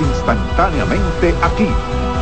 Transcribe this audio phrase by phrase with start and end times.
[0.00, 1.68] instantáneamente aquí,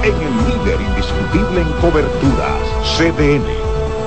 [0.02, 2.60] en el líder indiscutible en coberturas,
[2.96, 3.44] CDN.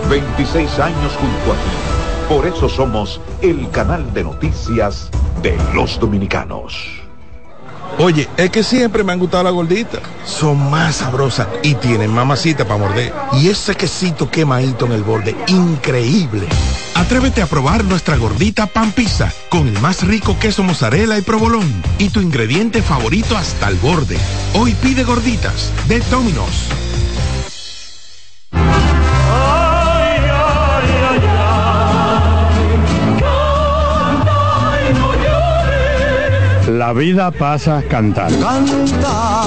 [0.09, 2.33] 26 años junto a ti.
[2.33, 5.09] Por eso somos el canal de noticias
[5.41, 7.01] de los dominicanos.
[7.97, 10.01] Oye, es que siempre me han gustado las gorditas.
[10.25, 13.13] Son más sabrosas y tienen mamacita para morder.
[13.33, 16.47] Y ese quesito quemadito en el borde, increíble.
[17.01, 21.65] Atrévete a probar nuestra gordita pan pizza con el más rico queso mozzarella y provolón
[21.97, 24.19] y tu ingrediente favorito hasta el borde.
[24.53, 26.67] Hoy pide gorditas de Domino's.
[36.69, 38.45] La vida pasa cantando.
[38.45, 39.45] Canta,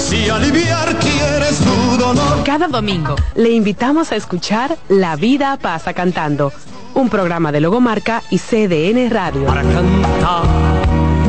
[0.00, 2.42] si aliviar quieres tu dolor.
[2.44, 6.52] Cada domingo le invitamos a escuchar La vida pasa cantando,
[6.94, 9.44] un programa de Logomarca y CDN Radio.
[9.46, 10.70] Para cantar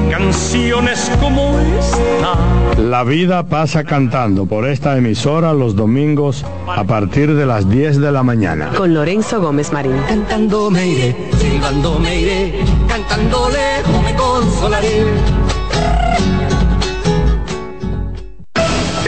[0.10, 2.36] canciones como esta.
[2.82, 8.12] La vida pasa cantando por esta emisora los domingos a partir de las 10 de
[8.12, 8.70] la mañana.
[8.76, 9.96] Con Lorenzo Gómez Marín.
[10.08, 15.06] Cantando me iré, silbando me iré, cantando lejos me consolaré.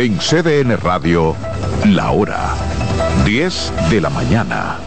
[0.04, 1.34] En CDN Radio,
[1.86, 2.56] la hora
[3.24, 4.78] 10 de la mañana.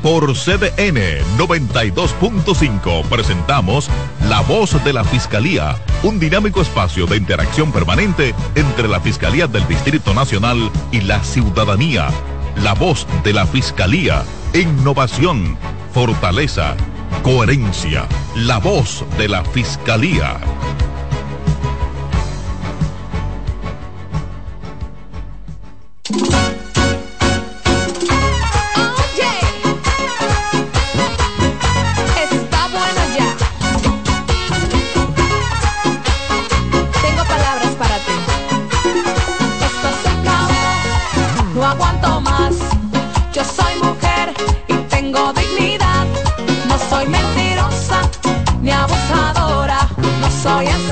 [0.00, 1.00] Por CDN
[1.36, 3.90] 92.5 presentamos
[4.28, 9.66] La Voz de la Fiscalía, un dinámico espacio de interacción permanente entre la Fiscalía del
[9.66, 12.10] Distrito Nacional y la ciudadanía.
[12.62, 14.22] La Voz de la Fiscalía,
[14.54, 15.58] innovación,
[15.92, 16.76] fortaleza,
[17.24, 18.06] coherencia.
[18.36, 20.38] La Voz de la Fiscalía.
[50.44, 50.83] No soy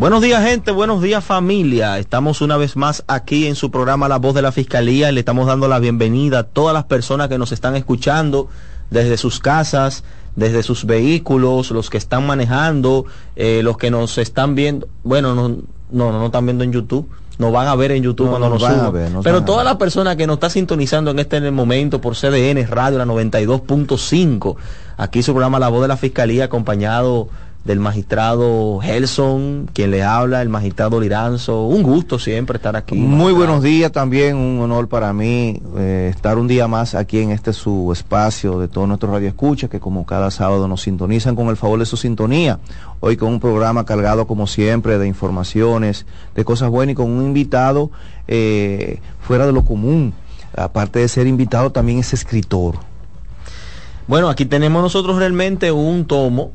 [0.00, 1.98] Buenos días gente, buenos días familia.
[1.98, 5.20] Estamos una vez más aquí en su programa La Voz de la Fiscalía y le
[5.20, 8.48] estamos dando la bienvenida a todas las personas que nos están escuchando
[8.88, 10.02] desde sus casas,
[10.36, 13.04] desde sus vehículos, los que están manejando,
[13.36, 15.48] eh, los que nos están viendo, bueno, no,
[15.90, 17.06] no, no, están viendo en YouTube.
[17.36, 18.92] Nos van a ver en YouTube No, cuando nos nos van a suban.
[18.94, 22.66] ver, nos Pero todas las personas que nos está sintonizando en este momento por CDN
[22.68, 24.56] Radio la 92.5,
[24.96, 27.28] aquí su programa La Voz de la Fiscalía acompañado
[27.64, 31.66] del magistrado Gelson, quien le habla, el magistrado Liranzo.
[31.66, 32.94] Un gusto siempre estar aquí.
[32.94, 33.36] Muy magistrado.
[33.36, 37.52] buenos días también, un honor para mí eh, estar un día más aquí en este
[37.52, 41.78] su espacio de todos nuestros radioescuchas que como cada sábado nos sintonizan con el favor
[41.78, 42.58] de su sintonía.
[43.00, 47.24] Hoy con un programa cargado como siempre de informaciones, de cosas buenas y con un
[47.24, 47.90] invitado
[48.26, 50.14] eh, fuera de lo común.
[50.56, 52.76] Aparte de ser invitado también es escritor.
[54.06, 56.50] Bueno, aquí tenemos nosotros realmente un tomo,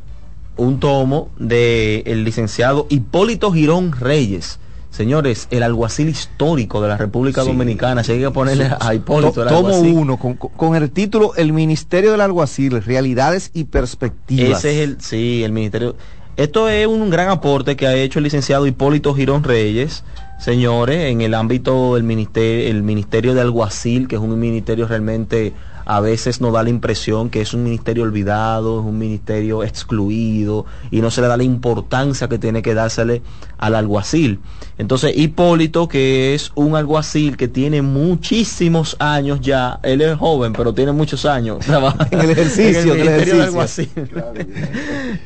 [0.58, 4.60] un tomo de el licenciado Hipólito Girón Reyes.
[4.90, 7.48] Señores, el alguacil histórico de la República Sí.
[7.50, 8.02] Dominicana.
[8.04, 11.34] Si hay que ponerle a Hipólito To- el Tomo uno, con, con- con el título
[11.36, 14.60] El Ministerio del Alguacil, Realidades y Perspectivas.
[14.60, 15.98] Ese es el, sí, el ministerio.
[16.38, 20.04] Esto es un gran aporte que ha hecho el licenciado Hipólito Girón Reyes,
[20.40, 25.54] señores, en el ámbito del ministerio, el ministerio de alguacil, que es un ministerio realmente
[25.86, 30.66] a veces nos da la impresión que es un ministerio olvidado, es un ministerio excluido
[30.92, 33.22] y no se le da la importancia que tiene que dársele
[33.58, 34.40] al alguacil.
[34.78, 40.74] Entonces Hipólito, que es un alguacil que tiene muchísimos años ya, él es joven, pero
[40.74, 43.90] tiene muchos años trabajando En el ejercicio en del el del alguacil.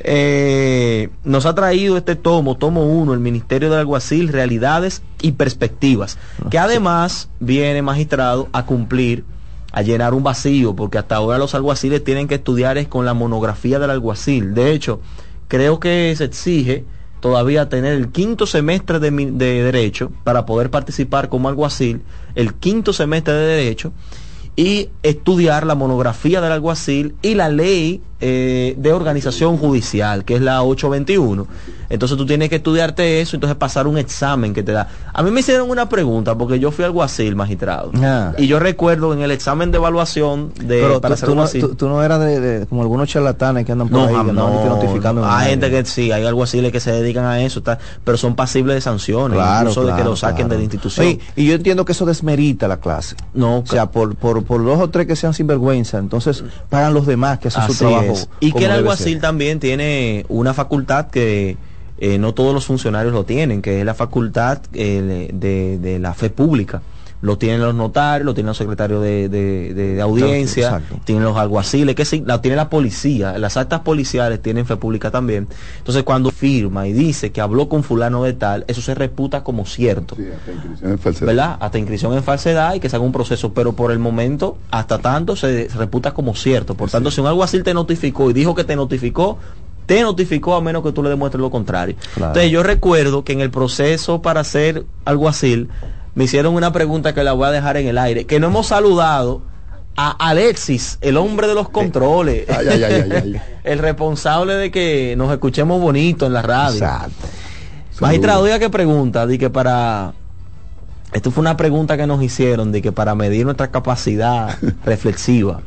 [0.01, 6.17] Eh, nos ha traído este tomo, tomo 1, el Ministerio del Alguacil, Realidades y Perspectivas,
[6.50, 9.24] que además viene magistrado a cumplir,
[9.71, 13.13] a llenar un vacío, porque hasta ahora los alguaciles tienen que estudiar es con la
[13.13, 14.53] monografía del alguacil.
[14.53, 15.01] De hecho,
[15.47, 16.85] creo que se exige
[17.19, 22.01] todavía tener el quinto semestre de, de derecho para poder participar como alguacil,
[22.35, 23.93] el quinto semestre de derecho
[24.55, 30.41] y estudiar la monografía del alguacil y la ley eh, de organización judicial, que es
[30.41, 31.47] la 821.
[31.89, 34.88] Entonces tú tienes que estudiarte eso, entonces pasar un examen que te da.
[35.11, 37.91] A mí me hicieron una pregunta, porque yo fui alguacil, magistrado.
[37.95, 38.33] Ah.
[38.38, 41.61] Y yo recuerdo en el examen de evaluación de, Pero para tú, tú no, alguacil.
[41.61, 44.33] tú- tú no eras de, de- como algunos charlatanes que andan por No, ahí, que
[44.33, 45.23] no, notificando.
[45.25, 45.49] hay nadie.
[45.51, 48.81] gente que sí, hay alguaciles que se dedican a eso, está- pero son pasibles de
[48.81, 50.49] sanciones, Claro, incluso de que lo saquen claro.
[50.49, 51.05] de la institución.
[51.07, 53.15] Oye, y yo entiendo que eso desmerita la clase.
[53.33, 57.07] No, O sea, por, por, por dos o tres que sean sinvergüenza, entonces pagan los
[57.07, 58.09] demás que hacen su trabajo.
[58.39, 59.22] Y como que el alguacil ser.
[59.22, 61.58] también tiene una facultad que
[61.98, 66.13] eh, no todos los funcionarios lo tienen, que es la facultad eh, de, de la
[66.13, 66.82] fe pública.
[67.21, 70.99] Lo tienen los notarios, lo tienen los secretarios de, de- de- de audiencia, Exacto.
[71.03, 75.11] tienen los alguaciles, que sí, la tiene la policía, las actas policiales tienen fe pública
[75.11, 75.47] también.
[75.79, 79.65] Entonces cuando firma y dice que habló con fulano de tal, eso se reputa como
[79.65, 80.15] cierto.
[81.21, 81.57] ¿verdad?
[81.59, 84.99] Hasta inscripción en falsedad y que se haga un proceso, pero por el momento, hasta
[84.99, 86.75] tanto, se, se reputa como cierto.
[86.75, 89.38] Por tanto, si un alguacil te notificó y dijo que te notificó,
[89.85, 91.95] te notificó a menos que tú le demuestres lo contrario.
[92.13, 92.31] Claro.
[92.31, 95.69] Entonces, yo recuerdo que en el proceso para ser alguacil,
[96.19, 98.67] me hicieron una pregunta que la voy a dejar en el aire, que no hemos
[98.67, 99.41] saludado
[99.95, 103.41] a Alexis, el hombre de los controles, Ay, ay, ay, ay, ay.
[103.63, 106.75] el responsable de que nos escuchemos bonito en la radio.
[106.75, 107.25] Exacto.
[108.01, 110.13] Magistrado, diga qué pregunta, di que para
[111.13, 115.61] esto fue una pregunta que nos hicieron de que para medir nuestra capacidad reflexiva.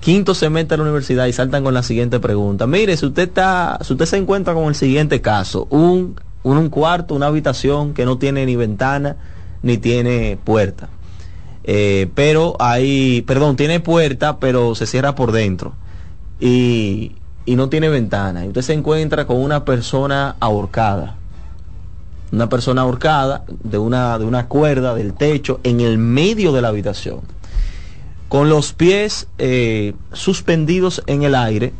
[0.00, 2.66] Quinto semestre de la universidad y saltan con la siguiente pregunta.
[2.66, 6.68] Mire, si usted está, si usted se encuentra con el siguiente caso, un un, un
[6.68, 9.16] cuarto, una habitación que no tiene ni ventana
[9.66, 10.88] ni tiene puerta.
[11.64, 15.74] Eh, pero hay, perdón, tiene puerta, pero se cierra por dentro.
[16.38, 18.44] Y, y no tiene ventana.
[18.44, 21.16] Y usted se encuentra con una persona ahorcada.
[22.30, 26.68] Una persona ahorcada de una, de una cuerda del techo en el medio de la
[26.68, 27.20] habitación.
[28.28, 31.72] Con los pies eh, suspendidos en el aire.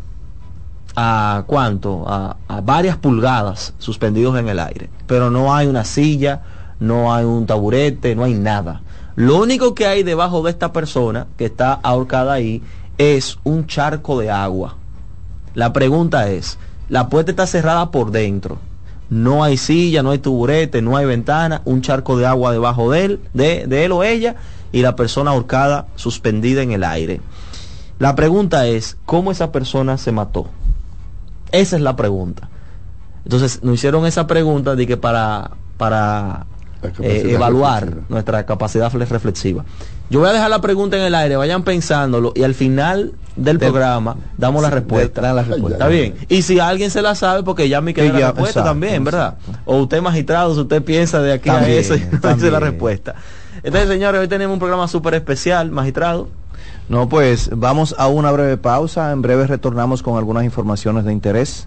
[0.96, 2.04] ¿A cuánto?
[2.08, 4.88] A, a varias pulgadas suspendidos en el aire.
[5.06, 6.42] Pero no hay una silla,
[6.80, 8.82] no hay un taburete, no hay nada.
[9.14, 12.62] Lo único que hay debajo de esta persona que está ahorcada ahí
[12.98, 14.76] es un charco de agua.
[15.54, 18.58] La pregunta es, la puerta está cerrada por dentro.
[19.08, 23.04] No hay silla, no hay tuburete, no hay ventana, un charco de agua debajo de
[23.04, 24.36] él, de, de él o ella,
[24.72, 27.20] y la persona ahorcada suspendida en el aire.
[27.98, 30.48] La pregunta es, ¿cómo esa persona se mató?
[31.52, 32.50] Esa es la pregunta.
[33.24, 36.46] Entonces, nos hicieron esa pregunta de que para, para
[37.02, 38.06] eh, evaluar reflexiva.
[38.08, 39.64] nuestra capacidad fle- reflexiva.
[40.10, 43.58] Yo voy a dejar la pregunta en el aire, vayan pensándolo y al final del
[43.58, 45.20] programa damos la respuesta.
[45.20, 45.72] la respuesta.
[45.72, 46.14] Está bien.
[46.28, 49.02] Y si alguien se la sabe, porque ya me queda la ya, respuesta exacto, también,
[49.04, 49.34] ¿verdad?
[49.40, 49.60] exacto.
[49.66, 51.94] O usted magistrado, si usted piensa de aquí a eso,
[52.34, 53.14] dice la respuesta.
[53.62, 56.28] Entonces, señores, hoy tenemos un programa súper especial, magistrado.
[56.88, 59.10] No, pues vamos a una breve pausa.
[59.10, 61.66] En breve retornamos con algunas informaciones de interés.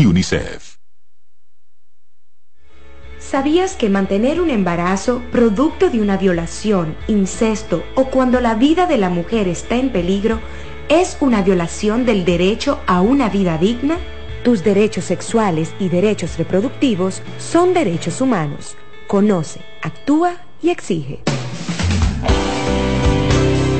[0.05, 0.77] UNICEF.
[3.19, 8.97] ¿Sabías que mantener un embarazo producto de una violación, incesto o cuando la vida de
[8.97, 10.41] la mujer está en peligro
[10.89, 13.97] es una violación del derecho a una vida digna?
[14.43, 18.75] Tus derechos sexuales y derechos reproductivos son derechos humanos.
[19.07, 21.21] Conoce, actúa y exige.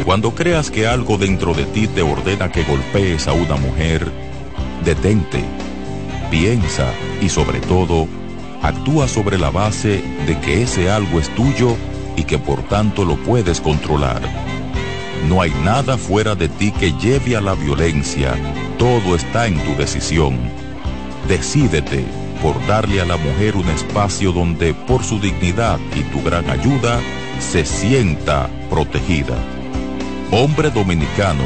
[0.05, 4.09] Cuando creas que algo dentro de ti te ordena que golpees a una mujer,
[4.85, 5.43] detente,
[6.31, 8.07] piensa y sobre todo,
[8.63, 11.75] actúa sobre la base de que ese algo es tuyo
[12.15, 14.21] y que por tanto lo puedes controlar.
[15.27, 18.33] No hay nada fuera de ti que lleve a la violencia,
[18.79, 20.39] todo está en tu decisión.
[21.27, 22.05] Decídete
[22.41, 26.99] por darle a la mujer un espacio donde por su dignidad y tu gran ayuda
[27.39, 29.35] se sienta protegida.
[30.31, 31.43] Hombre dominicano,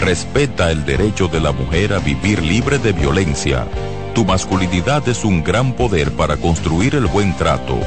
[0.00, 3.66] respeta el derecho de la mujer a vivir libre de violencia.
[4.14, 7.80] Tu masculinidad es un gran poder para construir el buen trato.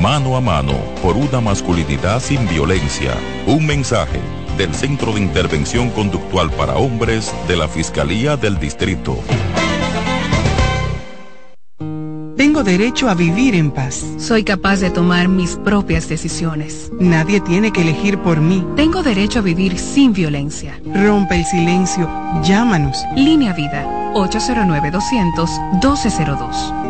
[0.00, 3.12] Mano a mano por una masculinidad sin violencia.
[3.46, 4.20] Un mensaje
[4.56, 9.18] del Centro de Intervención Conductual para Hombres de la Fiscalía del Distrito.
[12.38, 14.02] Tengo derecho a vivir en paz.
[14.16, 16.90] Soy capaz de tomar mis propias decisiones.
[16.98, 18.64] Nadie tiene que elegir por mí.
[18.76, 20.80] Tengo derecho a vivir sin violencia.
[20.94, 22.10] Rompe el silencio.
[22.42, 22.96] Llámanos.
[23.14, 26.85] Línea Vida 809-200-1202.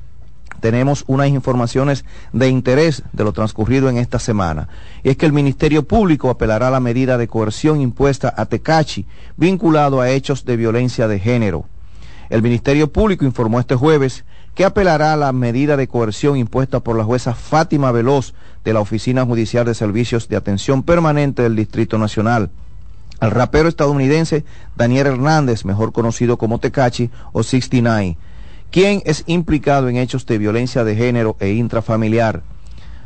[0.59, 4.66] tenemos unas informaciones de interés de lo transcurrido en esta semana.
[5.04, 9.06] Es que el Ministerio Público apelará a la medida de coerción impuesta a Tecachi
[9.37, 11.66] vinculado a hechos de violencia de género.
[12.28, 16.97] El Ministerio Público informó este jueves que apelará a la medida de coerción impuesta por
[16.97, 21.99] la jueza Fátima Veloz de la Oficina Judicial de Servicios de Atención Permanente del Distrito
[21.99, 22.50] Nacional
[23.21, 24.45] al rapero estadounidense
[24.76, 28.16] Daniel Hernández, mejor conocido como Tecachi o 69,
[28.71, 32.42] quien es implicado en hechos de violencia de género e intrafamiliar.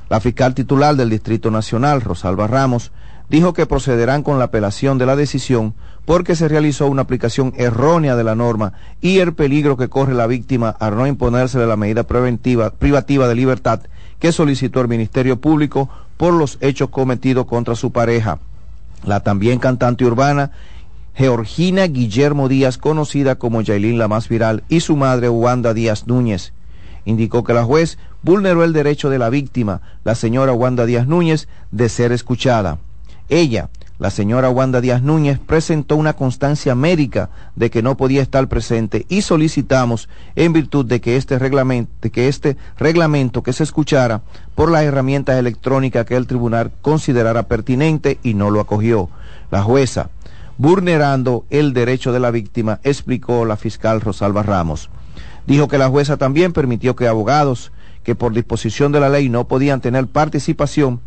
[0.08, 2.92] La fiscal titular del Distrito Nacional, Rosalba Ramos,
[3.28, 5.74] dijo que procederán con la apelación de la decisión
[6.04, 10.26] porque se realizó una aplicación errónea de la norma y el peligro que corre la
[10.26, 13.80] víctima al no imponérsele la medida preventiva privativa de libertad
[14.18, 18.38] que solicitó el Ministerio Público por los hechos cometidos contra su pareja.
[19.04, 20.50] La también cantante urbana
[21.14, 26.52] Georgina Guillermo Díaz, conocida como Yailin la más viral, y su madre Wanda Díaz Núñez.
[27.04, 31.48] Indicó que la juez vulneró el derecho de la víctima, la señora Wanda Díaz Núñez,
[31.70, 32.78] de ser escuchada.
[33.28, 33.68] Ella,
[34.04, 39.06] la señora Wanda Díaz Núñez, presentó una constancia médica de que no podía estar presente
[39.08, 44.20] y solicitamos, en virtud de que este reglamento, que, este reglamento que se escuchara
[44.54, 49.08] por las herramientas electrónicas que el tribunal considerara pertinente y no lo acogió.
[49.50, 50.10] La jueza,
[50.58, 54.90] vulnerando el derecho de la víctima, explicó la fiscal Rosalba Ramos.
[55.46, 59.48] Dijo que la jueza también permitió que abogados que por disposición de la ley no
[59.48, 61.00] podían tener participación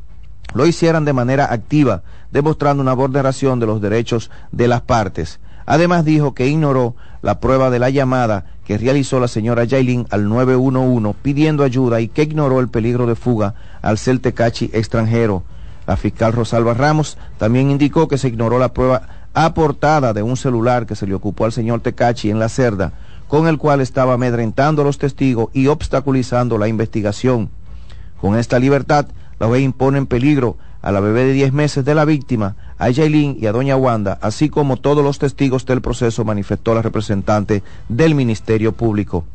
[0.53, 5.39] lo hicieran de manera activa, demostrando una vulneración de los derechos de las partes.
[5.65, 10.29] Además dijo que ignoró la prueba de la llamada que realizó la señora Yailin al
[10.29, 15.43] 911 pidiendo ayuda y que ignoró el peligro de fuga al ser Tecachi extranjero.
[15.85, 20.85] La fiscal Rosalba Ramos también indicó que se ignoró la prueba aportada de un celular
[20.85, 22.93] que se le ocupó al señor Tecachi en la cerda,
[23.27, 27.49] con el cual estaba amedrentando a los testigos y obstaculizando la investigación.
[28.19, 29.07] Con esta libertad,
[29.39, 32.89] la juez impone en peligro a la bebé de 10 meses de la víctima, a
[32.89, 37.63] Yailin y a doña Wanda, así como todos los testigos del proceso, manifestó la representante
[37.89, 39.25] del Ministerio Público.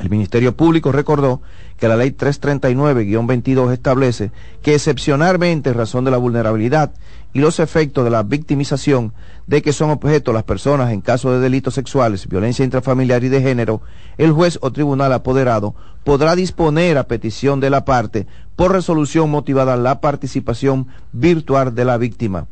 [0.00, 1.40] El Ministerio Público recordó
[1.78, 4.30] que la ley 339-22 establece
[4.62, 6.92] que excepcionalmente en razón de la vulnerabilidad
[7.38, 9.12] y los efectos de la victimización
[9.46, 13.40] de que son objeto las personas en caso de delitos sexuales, violencia intrafamiliar y de
[13.40, 13.80] género,
[14.16, 19.76] el juez o tribunal apoderado podrá disponer a petición de la parte por resolución motivada
[19.76, 22.48] la participación virtual de la víctima.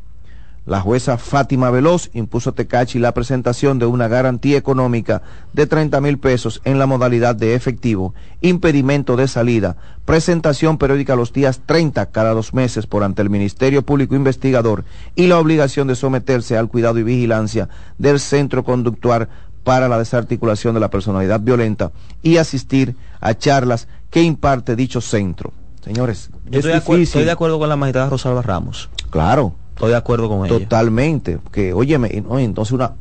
[0.66, 6.00] La jueza Fátima Veloz impuso a Tecachi la presentación de una garantía económica de 30
[6.00, 12.06] mil pesos en la modalidad de efectivo, impedimento de salida, presentación periódica los días 30
[12.06, 16.68] cada dos meses por ante el Ministerio Público Investigador y la obligación de someterse al
[16.68, 19.28] cuidado y vigilancia del centro conductual
[19.62, 25.52] para la desarticulación de la personalidad violenta y asistir a charlas que imparte dicho centro.
[25.84, 28.90] Señores, Yo es estoy, de estoy de acuerdo con la magistrada Rosalba Ramos.
[29.10, 29.54] Claro.
[29.76, 30.58] Estoy de acuerdo con ella.
[30.58, 31.38] Totalmente.
[31.52, 32.94] Que, óyeme, no, entonces una,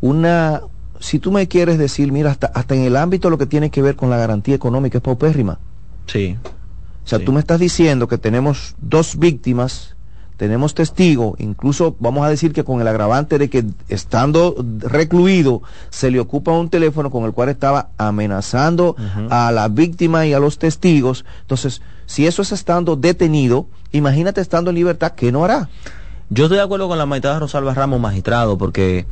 [0.00, 0.62] una,
[1.00, 3.68] si tú me quieres decir, mira, hasta, hasta en el ámbito de lo que tiene
[3.70, 5.58] que ver con la garantía económica es paupérrima.
[6.06, 6.34] Sí.
[7.04, 9.96] O sea, tú me estás diciendo que tenemos dos víctimas,
[10.38, 15.60] tenemos testigos, incluso vamos a decir que con el agravante de que estando recluido
[15.90, 18.96] se le ocupa un teléfono con el cual estaba amenazando
[19.28, 21.26] a la víctima y a los testigos.
[21.42, 25.68] Entonces, si eso es estando detenido, imagínate estando en libertad, ¿qué no hará?
[26.30, 29.06] Yo estoy de acuerdo con la magistrada Rosalba Ramos, magistrado, porque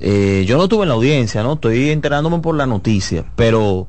[0.00, 1.54] eh, yo no estuve en la audiencia, ¿no?
[1.54, 3.86] Estoy enterándome por la noticia, pero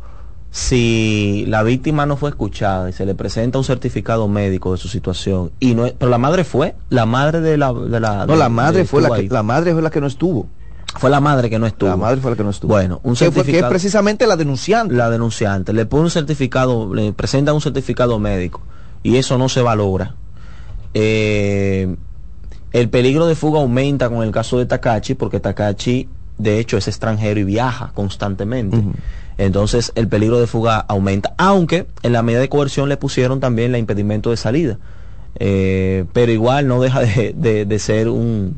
[0.49, 4.89] si la víctima no fue escuchada y se le presenta un certificado médico de su
[4.89, 8.39] situación y no pero la madre fue la madre de la de la No, de-
[8.39, 9.29] la madre fue la estuvo que, ahí.
[9.29, 10.47] la madre fue la que no estuvo.
[10.97, 11.89] Fue la madre que no estuvo.
[11.89, 12.71] La madre fue la que no estuvo.
[12.73, 14.93] bueno un fue- que es certificado precisamente la denunciante.
[14.95, 15.73] La denunciante.
[15.73, 18.61] Le pone un certificado le presenta un certificado médico
[19.03, 20.15] y eso no se valora.
[20.93, 21.95] Eh,
[22.73, 26.87] el peligro de fuga aumenta con el caso de Takachi porque Takachi de hecho es
[26.87, 28.81] extranjero y viaja constantemente.
[29.37, 33.73] Entonces el peligro de fuga aumenta aunque en la medida de coerción le pusieron también
[33.75, 34.77] el impedimento de salida.
[35.39, 38.57] Eh, pero igual no deja de, de- de ser un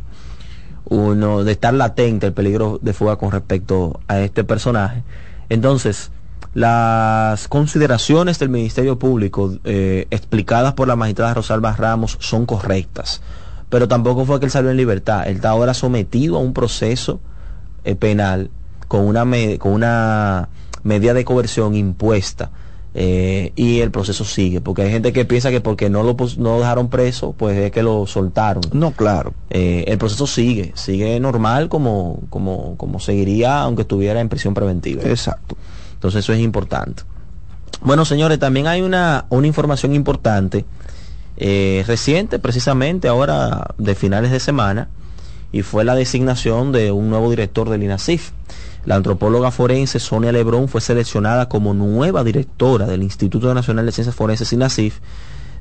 [0.86, 5.04] uno de estar latente el peligro de fuga con respecto a este personaje.
[5.50, 6.12] Entonces,
[6.54, 13.22] las consideraciones del Ministerio Público eh, explicadas por la magistrada Rosalba Ramos son correctas,
[13.70, 15.28] pero tampoco fue que él salió en libertad.
[15.28, 17.20] Él está ahora sometido a un proceso
[17.84, 18.52] eh, penal
[18.88, 19.26] con una,
[19.58, 20.50] con una
[20.84, 22.52] medida de coerción impuesta.
[22.96, 26.60] Eh, y el proceso sigue, porque hay gente que piensa que porque no lo no
[26.60, 28.62] dejaron preso, pues es que lo soltaron.
[28.72, 29.34] No, claro.
[29.50, 35.02] Eh, el proceso sigue, sigue normal como, como, como seguiría aunque estuviera en prisión preventiva.
[35.04, 35.58] Exacto.
[35.94, 37.04] Entonces eso es importante.
[37.82, 40.66] Bueno, señores, también hay una, una información importante,
[41.38, 44.90] eh, reciente, precisamente ahora de finales de semana,
[45.52, 48.32] y fue la designación de un nuevo director del INASIF.
[48.86, 54.16] La antropóloga forense Sonia Lebrón fue seleccionada como nueva directora del Instituto Nacional de Ciencias
[54.16, 55.00] Forenses INASIF,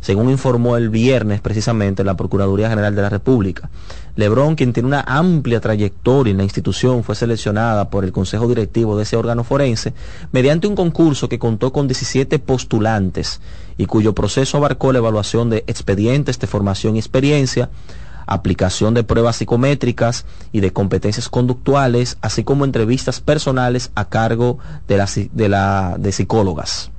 [0.00, 3.70] según informó el viernes precisamente la Procuraduría General de la República.
[4.16, 8.96] Lebrón, quien tiene una amplia trayectoria en la institución, fue seleccionada por el Consejo Directivo
[8.96, 9.94] de ese órgano forense
[10.32, 13.40] mediante un concurso que contó con 17 postulantes
[13.78, 17.70] y cuyo proceso abarcó la evaluación de expedientes de formación y experiencia,
[18.26, 24.58] aplicación de pruebas psicométricas y de competencias conductuales, así como entrevistas personales a cargo
[24.88, 24.96] de,
[25.48, 26.90] la, de, psicólogas.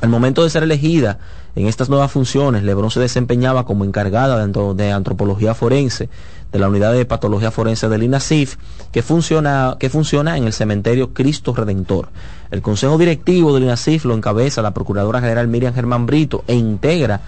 [0.00, 1.18] Al momento de ser elegida
[1.54, 6.08] en estas nuevas funciones, Lebrón se desempeñaba como encargada de antropología forense
[6.54, 8.58] de la unidad de patología forense del INASIF,
[8.92, 12.10] que funciona, que funciona en el cementerio Cristo Redentor.
[12.52, 17.20] El consejo directivo del INASIF lo encabeza la Procuradora General Miriam Germán Brito e integra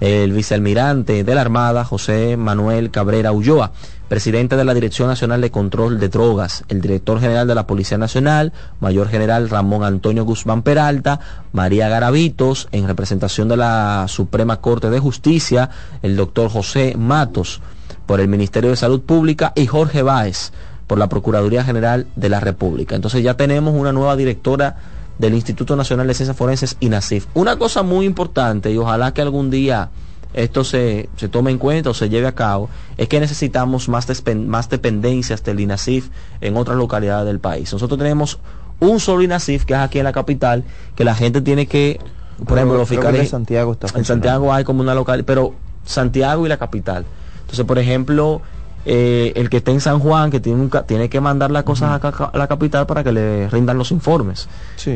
[0.00, 3.72] el vicealmirante de la Armada, José Manuel Cabrera Ulloa,
[4.08, 7.98] presidente de la Dirección Nacional de Control de Drogas, el director general de la Policía
[7.98, 11.20] Nacional, mayor general Ramón Antonio Guzmán Peralta,
[11.52, 15.70] María Garavitos, en representación de la Suprema Corte de Justicia,
[16.02, 17.60] el doctor José Matos,
[18.06, 20.52] por el Ministerio de Salud Pública, y Jorge Báez,
[20.86, 22.94] por la Procuraduría General de la República.
[22.94, 24.76] Entonces ya tenemos una nueva directora
[25.18, 27.26] del Instituto Nacional de Ciencias Forenses, INASIF.
[27.34, 29.90] Una cosa muy importante, y ojalá que algún día
[30.32, 34.08] esto se, se tome en cuenta o se lleve a cabo, es que necesitamos más,
[34.08, 36.08] despen- más dependencias del INASIF
[36.40, 37.72] en otras localidades del país.
[37.72, 38.40] Nosotros tenemos
[38.80, 40.64] un solo INASIF, que es aquí en la capital,
[40.96, 42.00] que la gente tiene que,
[42.44, 43.20] por ejemplo, los fiscales...
[43.20, 44.04] en Santiago está En.
[44.04, 47.06] Santiago hay como una local, pero Santiago y la capital.
[47.42, 48.42] Entonces, por ejemplo,
[48.86, 51.62] eh, el que esté en San Juan, que tiene, un ca- tiene que mandar las
[51.64, 54.48] cosas a, la capital para que le rindan los informes.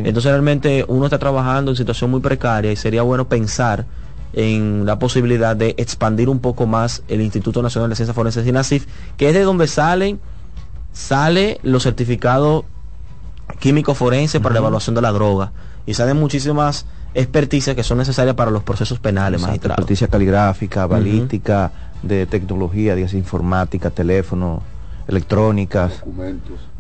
[0.07, 3.87] Entonces, realmente uno está trabajando en situación muy precaria y sería bueno pensar
[4.35, 8.87] en la posibilidad de expandir un poco más el Instituto Nacional de Ciencias Forenses INASIF,
[9.17, 10.21] que es de donde salen
[10.93, 12.65] sale los certificados
[13.61, 15.53] químicos forenses para la evaluación de la droga.
[15.87, 19.75] Y salen muchísimas experticias que son necesarias para los procesos penales, Exacto, magistrado.
[19.81, 21.73] experticia caligráfica, balística,
[22.03, 24.63] de tecnología, de informática, teléfono,
[25.07, 26.05] electrónicas.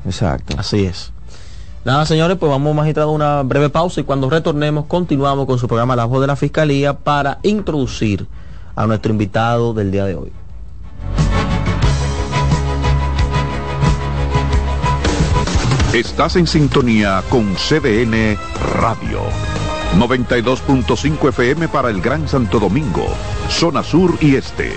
[0.04, 0.54] Exacto.
[0.58, 1.12] Así es.
[1.84, 5.68] Nada, señores, pues vamos, magistrado, a una breve pausa y cuando retornemos continuamos con su
[5.68, 8.26] programa La Voz de la Fiscalía para introducir
[8.76, 10.32] a nuestro invitado del día de hoy.
[15.94, 18.36] Estás en sintonía con CDN
[18.80, 19.22] Radio.
[19.96, 23.06] 92.5 FM para el Gran Santo Domingo,
[23.48, 24.74] zona sur y este.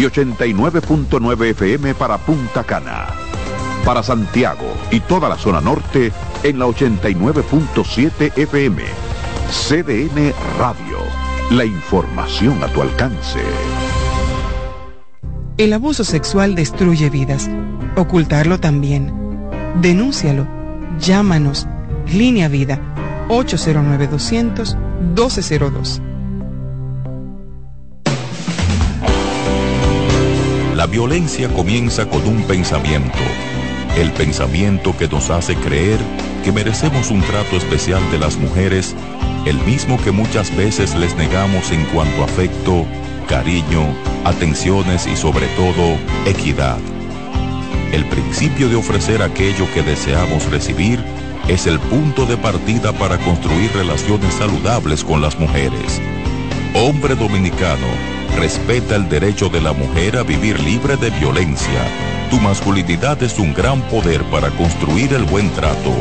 [0.00, 3.08] Y 89.9 FM para Punta Cana.
[3.84, 6.10] Para Santiago y toda la zona norte
[6.42, 8.82] en la 89.7 FM.
[9.50, 10.96] CDN Radio.
[11.50, 13.40] La información a tu alcance.
[15.58, 17.50] El abuso sexual destruye vidas.
[17.94, 19.12] Ocultarlo también.
[19.82, 20.48] Denúncialo.
[20.98, 21.66] Llámanos.
[22.06, 22.80] Línea Vida
[23.28, 26.09] 809-200-1202.
[30.80, 33.18] La violencia comienza con un pensamiento,
[33.98, 35.98] el pensamiento que nos hace creer
[36.42, 38.96] que merecemos un trato especial de las mujeres,
[39.44, 42.86] el mismo que muchas veces les negamos en cuanto a afecto,
[43.28, 46.78] cariño, atenciones y sobre todo equidad.
[47.92, 50.98] El principio de ofrecer aquello que deseamos recibir
[51.46, 56.00] es el punto de partida para construir relaciones saludables con las mujeres.
[56.74, 61.86] Hombre dominicano, respeta el derecho de la mujer a vivir libre de violencia.
[62.30, 65.92] Tu masculinidad es un gran poder para construir el buen trato.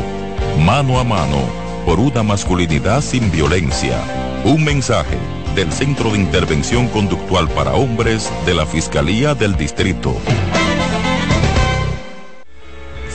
[0.60, 1.42] Mano a mano,
[1.86, 4.00] por una masculinidad sin violencia.
[4.46, 5.18] Un mensaje
[5.56, 10.16] del Centro de Intervención Conductual para Hombres de la Fiscalía del Distrito.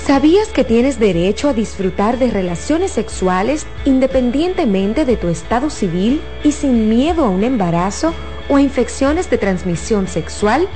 [0.06, 6.52] ¿Sabías que tienes derecho a disfrutar de relaciones sexuales independientemente de tu estado civil y
[6.52, 8.12] sin miedo a un embarazo
[8.48, 10.68] o infecciones de transmisión sexual,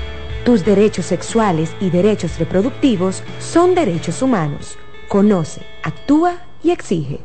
[0.45, 4.79] tus derechos sexuales y derechos reproductivos son derechos humanos.
[5.09, 7.21] Conoce, actúa y exige.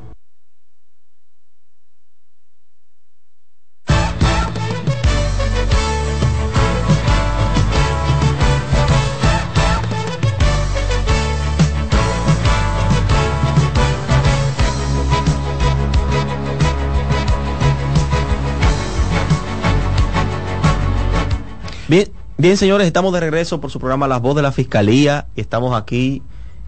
[22.44, 25.74] Bien, señores, estamos de regreso por su programa Las Voz de la Fiscalía y estamos
[25.74, 26.22] aquí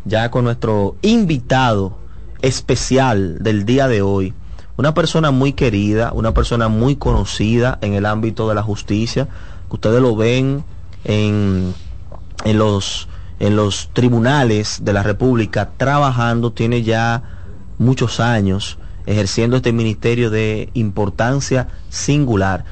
[0.06, 1.98] ya con nuestro invitado
[2.42, 4.34] especial del día de hoy.
[4.78, 9.28] Una persona muy querida, una persona muy conocida en el ámbito de la justicia,
[9.68, 10.64] que ustedes lo ven
[11.04, 11.74] en,
[12.46, 13.10] en los
[13.42, 17.22] en los tribunales de la República trabajando, tiene ya
[17.80, 22.64] muchos años ejerciendo este ministerio de importancia singular.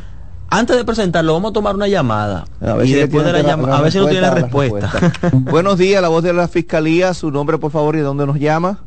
[0.56, 2.46] Antes de presentarlo, vamos a tomar una llamada.
[2.62, 4.36] A ver y si después de la llamada, la a ver si no tiene la
[4.36, 5.30] respuesta a la respuesta.
[5.52, 8.38] Buenos días, la voz de la fiscalía, su nombre por favor y de dónde nos
[8.38, 8.78] llama.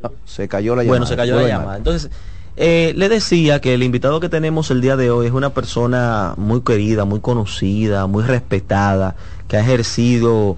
[0.00, 0.92] Ah, se cayó la llamada.
[0.92, 1.76] Bueno, se cayó la llamada.
[1.76, 2.12] Entonces,
[2.56, 6.34] eh, le decía que el invitado que tenemos el día de hoy es una persona
[6.36, 9.16] muy querida, muy conocida, muy respetada,
[9.48, 10.56] que ha ejercido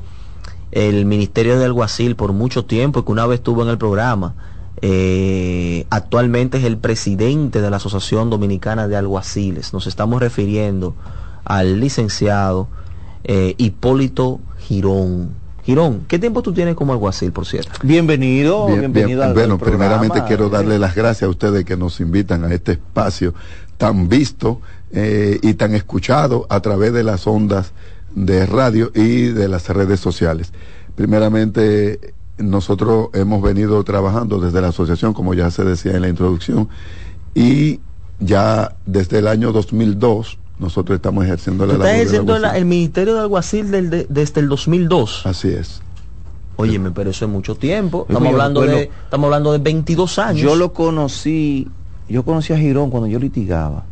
[0.72, 4.34] el Ministerio de Alguacil por mucho tiempo y que una vez estuvo en el programa.
[4.82, 9.72] Eh, actualmente es el presidente de la Asociación Dominicana de Alguaciles.
[9.72, 10.94] Nos estamos refiriendo
[11.44, 12.68] al licenciado
[13.24, 15.30] eh, Hipólito Girón.
[15.62, 17.72] Girón, ¿qué tiempo tú tienes como alguacil, por cierto?
[17.82, 19.28] Bienvenido, Bien, bienvenido bien.
[19.28, 22.72] al Bueno, al primeramente quiero darle las gracias a ustedes que nos invitan a este
[22.72, 23.34] espacio
[23.76, 24.60] tan visto
[24.92, 27.72] eh, y tan escuchado a través de las ondas
[28.14, 30.52] de radio y de las redes sociales.
[30.96, 36.68] Primeramente, nosotros hemos venido trabajando desde la asociación, como ya se decía en la introducción,
[37.34, 37.80] y
[38.18, 43.20] ya desde el año 2002 nosotros estamos ejerciendo la labor ejerciendo la- el Ministerio de
[43.20, 45.24] Alguacil del- de- desde el 2002.
[45.26, 45.80] Así es.
[46.56, 48.04] Óyeme, pero eso es mucho tiempo.
[48.08, 50.42] Estamos hablando de estamos hablando de 22 años.
[50.42, 51.66] Yo lo conocí,
[52.08, 53.84] yo conocí a Girón cuando yo litigaba.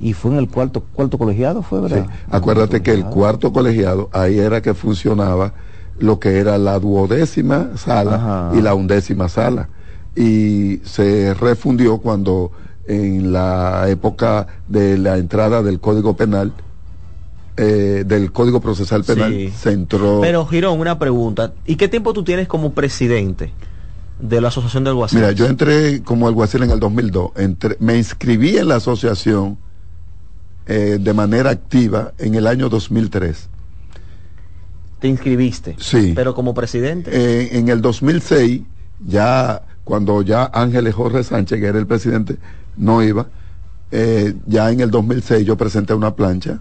[0.00, 2.06] Y fue en el cuarto, cuarto colegiado, fue, ¿verdad?
[2.06, 2.12] Sí.
[2.30, 5.52] Acuérdate que el cuarto colegiado, ahí era que funcionaba
[6.00, 8.58] lo que era la duodécima sala Ajá.
[8.58, 9.68] y la undécima sala.
[10.16, 12.50] Y se refundió cuando
[12.86, 16.52] en la época de la entrada del Código Penal,
[17.56, 19.50] eh, del Código Procesal Penal, Sí.
[19.56, 20.20] se entró...
[20.20, 21.52] Pero Girón, una pregunta.
[21.66, 23.52] ¿Y qué tiempo tú tienes como presidente
[24.18, 25.22] de la Asociación de Alguaciles?
[25.22, 27.30] Mira, yo entré como alguacil en el 2002.
[27.36, 29.58] Entré- me inscribí en la asociación
[30.66, 33.48] eh, de manera activa en el año 2003.
[35.00, 35.76] Te inscribiste.
[35.78, 36.12] Sí.
[36.14, 37.10] Pero como presidente.
[37.12, 38.62] Eh, en el 2006,
[39.06, 42.36] ya cuando ya Ángeles Jorge Sánchez, que era el presidente,
[42.76, 43.26] no iba,
[43.90, 46.60] eh, ya en el 2006 yo presenté una plancha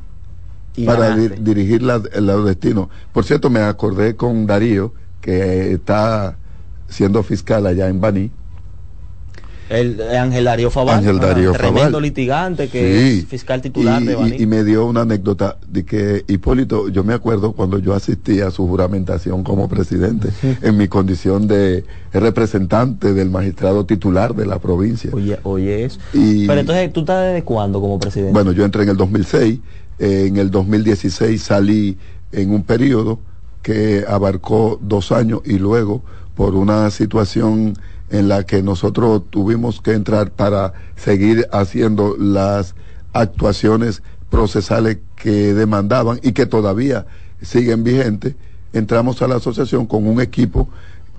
[0.75, 1.36] Y para ganaste.
[1.36, 2.88] di- dirigir la, los destinos.
[3.13, 6.38] Por cierto, me acordé con Darío, que está
[6.88, 8.32] siendo fiscal allá en Baní.
[9.70, 10.98] El Ángel Darío Fabal.
[10.98, 12.80] Ángel Darío Tremendo litigante que
[13.12, 13.20] Sí.
[13.20, 14.36] es fiscal titular y, de Baní.
[14.38, 18.42] y- y me dio una anécdota de que Hipólito, yo me acuerdo cuando yo asistí
[18.42, 20.30] a su juramentación como presidente,
[20.62, 25.10] en mi condición de representante del magistrado titular de la provincia.
[25.14, 26.00] Oye, oye eso.
[26.14, 28.34] Y- Pero entonces, ¿tú estás desde cuándo como presidente?
[28.34, 29.60] Bueno, yo entré en el 2006,
[30.00, 31.98] eh, en el 2016 salí
[32.32, 33.20] en un periodo
[33.62, 36.02] que abarcó dos años y luego
[36.36, 37.74] por una situación
[38.12, 42.76] en la que nosotros tuvimos que entrar para seguir haciendo las
[43.13, 47.06] actuaciones procesales que demandaban y que todavía
[47.41, 48.36] siguen vigentes,
[48.74, 50.69] entramos a la asociación con un equipo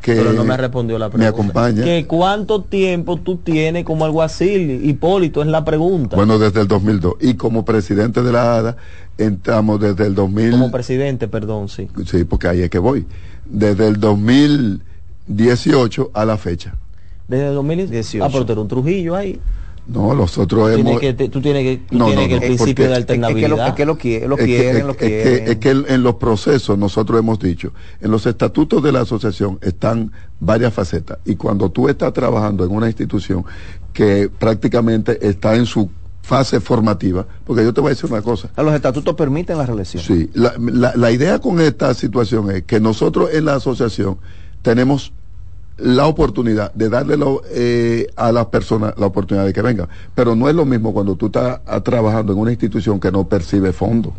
[0.00, 1.24] que Pero no me respondió la pregunta.
[1.24, 1.84] me acompaña.
[1.84, 4.88] ¿Que ¿Cuánto tiempo tú tienes como alguacil?
[4.88, 6.16] Hipólito, es la pregunta.
[6.16, 7.14] Bueno, desde el 2002.
[7.20, 8.76] Y como presidente de la ADA,
[9.18, 10.52] entramos desde el 2000.
[10.52, 11.88] como presidente, perdón, sí.
[12.06, 13.04] Sí, porque ahí es que voy.
[13.44, 14.00] Desde el
[15.34, 16.74] 2018 a la fecha.
[17.28, 18.24] Desde el 2018.
[18.24, 19.40] Ah, pero tú eres un Trujillo ahí.
[19.86, 21.00] No, nosotros Tú tienes hemos...
[21.00, 23.68] que, tú tienes que, tú No, tienes no, que no, el principio de alternabilidad.
[23.68, 25.48] Es que lo Es que- quieren, lo es que- quieren.
[25.48, 30.12] es que en los procesos nosotros hemos dicho, en los estatutos de la asociación están
[30.38, 33.44] varias facetas y cuando tú estás trabajando en una institución
[33.92, 35.90] que prácticamente está en su
[36.22, 40.04] fase formativa, porque yo te voy a decir una cosa, Los estatutos permiten la reelección.
[40.04, 44.18] Sí, la, la- la idea con esta situación es que nosotros en la asociación
[44.62, 45.12] tenemos
[45.82, 47.16] la oportunidad de darle
[47.50, 49.88] eh, a las personas la oportunidad de que vengan.
[50.14, 53.24] Pero no es lo mismo cuando tú estás ah, trabajando en una institución que no
[53.28, 54.12] percibe fondos,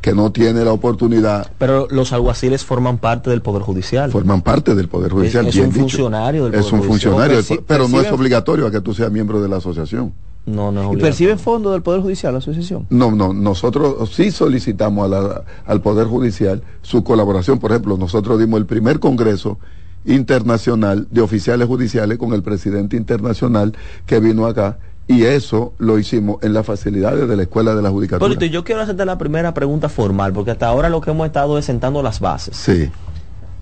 [0.00, 4.10] que no tiene la oportunidad, Pero los alguaciles forman parte del Poder Judicial.
[4.12, 5.46] forman parte del Poder Judicial.
[5.46, 7.12] es bien un del funcionario del Es Poder un Judicial.
[7.14, 10.12] funcionario, pero no es obligatorio a que tú seas miembro de la asociación.
[10.46, 12.86] No, no es ¿Y perciben fondos del Poder Judicial la asociación?
[12.88, 17.58] No, no, nosotros sí solicitamos a la- al Poder Judicial su colaboración.
[17.58, 19.58] Por ejemplo, nosotros dimos el primer Congreso
[20.04, 26.36] Internacional de Oficiales Judiciales con el presidente internacional que vino acá y eso lo hicimos
[26.42, 28.28] en las facilidades de la Escuela de la Judicatura.
[28.28, 31.56] Polito, yo quiero hacerte la primera pregunta formal, porque hasta ahora lo que hemos estado
[31.56, 32.54] es sentando las bases.
[32.56, 32.90] Sí.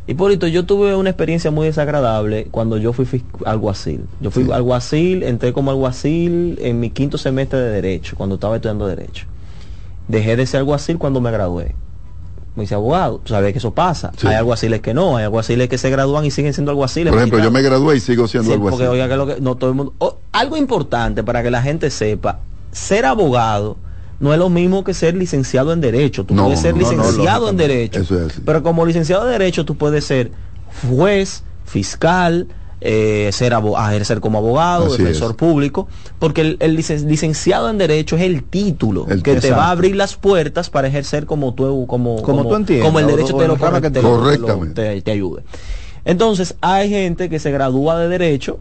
[0.09, 4.07] Hipólito, yo tuve una experiencia muy desagradable cuando yo fui alguacil.
[4.21, 8.89] Yo fui alguacil, entré como alguacil en mi quinto semestre de Derecho, cuando estaba estudiando
[8.89, 9.27] Derecho.
[10.09, 11.77] Dejé de ser alguacil cuando me gradué.
[12.57, 14.13] Me dice abogado, tú sabes que eso pasa.
[14.17, 14.27] Sí.
[14.27, 17.11] Hay alguaciles que no, hay alguaciles que se gradúan y siguen siendo alguaciles.
[17.13, 18.77] Por ejemplo, yo me gradué y sigo siendo Sí, algo así.
[18.79, 21.61] porque oiga que lo que no todo el mundo o- algo importante para que la
[21.63, 22.41] gente sepa
[22.73, 23.77] ser abogado
[24.21, 26.91] no es lo mismo que ser licenciado en derecho tú No, puedes ser no, no,
[26.91, 28.43] licenciado en derecho Eso es así.
[28.47, 30.31] pero como licenciado de derecho tú puedes ser
[30.89, 32.47] juez fiscal
[32.81, 35.37] eh, ser abo- a ejercer como abogado Así defensor es.
[35.39, 39.67] público porque el, el licen- licenciado en derecho es el título El- que te va
[39.67, 43.35] a abrir las puertas para ejercer como tú como Como tú entiendas, como el derecho
[43.35, 45.01] o te lo, la rama corre- que te lo- te Correctamente.
[45.01, 45.43] te- ayude
[46.05, 48.61] entonces, hay gente que se gradúa de derecho,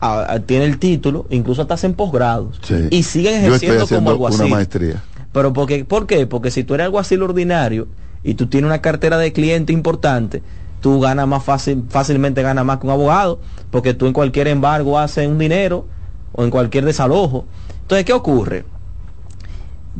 [0.00, 2.76] a- a- tiene el título, incluso hasta hacen posgrados, Sí.
[2.90, 4.42] y siguen ejerciendo como alguacil.
[4.46, 5.02] una maestría.
[5.32, 6.26] Pero porque, ¿por qué?
[6.26, 7.88] Porque si tú eres alguacil ordinario
[8.24, 10.42] y tú tienes una cartera de cliente importante,
[10.80, 14.98] tú ganas más fácil, fácilmente ganas más que un abogado, porque tú en cualquier embargo
[14.98, 15.86] haces un dinero
[16.32, 17.46] o en cualquier desalojo.
[17.82, 18.64] Entonces, ¿qué ocurre?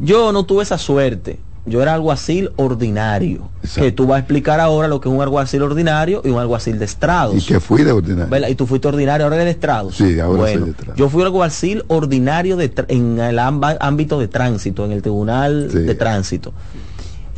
[0.00, 1.40] Yo no tuve esa suerte.
[1.66, 3.50] Yo era alguacil ordinario.
[3.74, 6.78] Que tú vas a explicar ahora lo que es un alguacil ordinario y un alguacil
[6.78, 7.36] de estrados.
[7.36, 8.30] Y que fui de ordinario.
[8.30, 8.48] ¿verdad?
[8.48, 9.96] Y tú fuiste ordinario, ahora eres de estrados.
[9.96, 10.96] Sí, ahora soy bueno, de estrados.
[10.96, 16.54] Yo fui alguacil ordinario de en el ámbito de tránsito, en el tribunal de tránsito.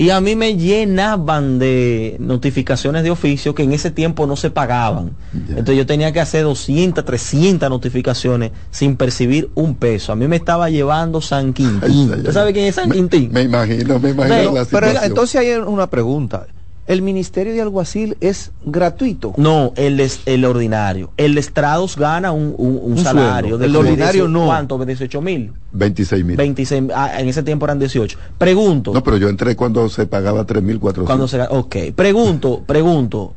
[0.01, 4.51] Y a mí me llenaban de notificaciones de oficio que en ese tiempo no se
[4.51, 5.11] pagaban.
[5.51, 10.13] Entonces yo tenía que hacer 200, 300 notificaciones sin percibir un peso.
[10.13, 12.15] A mí me estaba llevando San Quintín.
[12.15, 13.31] ¿Usted sabe quién es San Quintín?
[13.31, 16.47] Me imagino, me imagino Pero, la pero entonces hay una pregunta.
[16.91, 19.33] ¿El Ministerio de Alguacil es gratuito?
[19.37, 21.13] No, el, es, el ordinario.
[21.17, 23.63] El de estrados gana un, un- un Un salario.
[23.63, 24.47] El ordinario 18 no.
[24.47, 24.77] ¿Cuánto?
[24.77, 25.53] ¿De 18 mil?
[25.71, 26.37] 26 mil.
[26.37, 28.19] 26, ah, en ese tiempo eran 18.
[28.37, 28.93] Pregunto.
[28.93, 31.05] No, pero yo entré cuando se pagaba 3.400.
[31.07, 33.35] Cuando se, ok, pregunto, pregunto.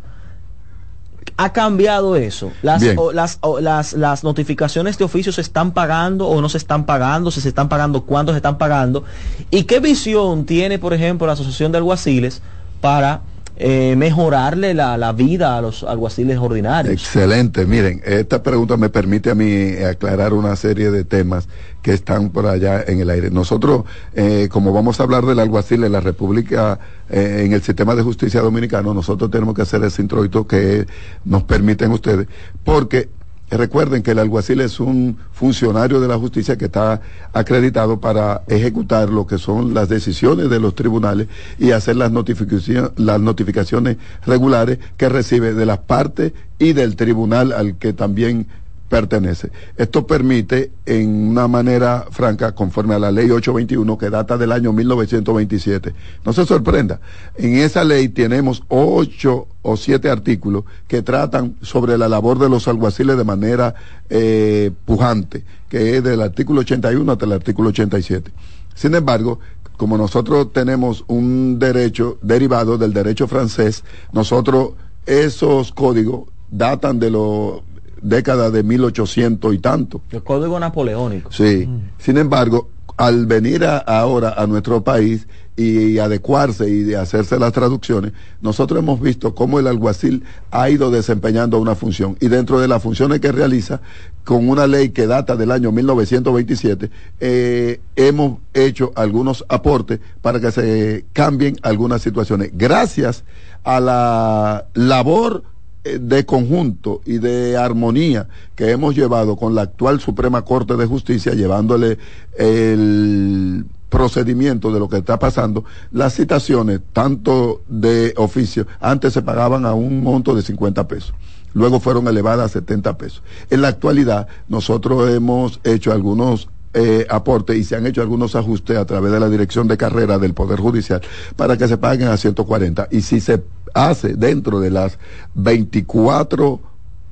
[1.38, 2.52] ¿Ha cambiado eso?
[2.64, 6.58] Las, o- las, o- las, las notificaciones de oficio se están pagando o no se
[6.58, 9.04] están pagando, si se están pagando, cuánto se están pagando.
[9.52, 12.42] ¿Y qué visión tiene, por ejemplo, la Asociación de Alguaciles
[12.82, 13.22] para
[13.56, 16.94] eh, mejorarle la, la vida a los alguaciles ordinarios?
[16.94, 17.66] Excelente.
[17.66, 21.48] Miren, esta pregunta me permite a mí aclarar una serie de temas
[21.82, 23.30] que están por allá en el aire.
[23.30, 23.84] Nosotros,
[24.16, 28.02] eh, como vamos a hablar del alguacil en la República, eh, en el sistema de
[28.02, 30.88] justicia dominicano, nosotros tenemos que hacer ese introito que
[31.26, 32.28] nos permiten ustedes,
[32.64, 33.10] porque
[33.50, 37.02] Recuerden que el alguacil es un funcionario de la justicia que está
[37.34, 41.28] acreditado para ejecutar lo que son las decisiones de los tribunales
[41.60, 47.52] y hacer las, notificaciones las notificaciones regulares que recibe de las partes y del tribunal
[47.52, 48.48] al que también
[48.94, 49.50] pertenece.
[49.76, 54.72] Esto permite, en una manera franca, conforme a la ley 821, que data del año
[54.72, 57.00] 1927, no se sorprenda,
[57.36, 62.68] en esa ley tenemos ocho o siete artículos que tratan sobre la labor de los
[62.68, 63.74] alguaciles de manera
[64.12, 68.32] eh, pujante, que es del artículo 81 hasta el artículo 87.
[68.76, 69.40] Sin embargo,
[69.76, 74.74] como nosotros tenemos un derecho derivado del derecho francés, nosotros
[75.08, 77.64] esos códigos datan de los
[78.04, 80.02] décadas de 1800 y tanto.
[80.12, 81.32] El código napoleónico.
[81.32, 81.68] Sí.
[81.98, 87.52] Sin embargo, al venir a- ahora a nuestro país y adecuarse y de hacerse las
[87.54, 88.12] traducciones,
[88.42, 92.82] nosotros hemos visto cómo el alguacil ha ido desempeñando una función y dentro de las
[92.82, 93.82] funciones que realiza,
[94.24, 100.52] con una ley que data del año 1927, eh, hemos hecho algunos aportes para que
[100.52, 102.52] se cambien algunas situaciones.
[102.54, 103.24] Gracias
[103.64, 105.44] a la labor
[105.84, 111.34] de conjunto y de armonía que hemos llevado con la actual Suprema Corte de Justicia,
[111.34, 111.98] llevándole
[112.38, 119.66] el procedimiento de lo que está pasando, las citaciones, tanto de oficio, antes se pagaban
[119.66, 121.14] a un monto de 50 pesos.
[121.54, 123.22] Luego fueron elevadas a 70 pesos.
[123.52, 128.78] En la actualidad, nosotros hemos hecho algunos eh, aportes y se han hecho algunos ajustes
[128.78, 131.02] a través de la dirección de carrera del Poder Judicial
[131.36, 132.88] para que se paguen a 140.
[132.92, 133.44] Y si se
[133.74, 134.98] hace dentro de las
[135.36, 136.62] 24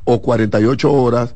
[0.04, 1.36] o 48 horas,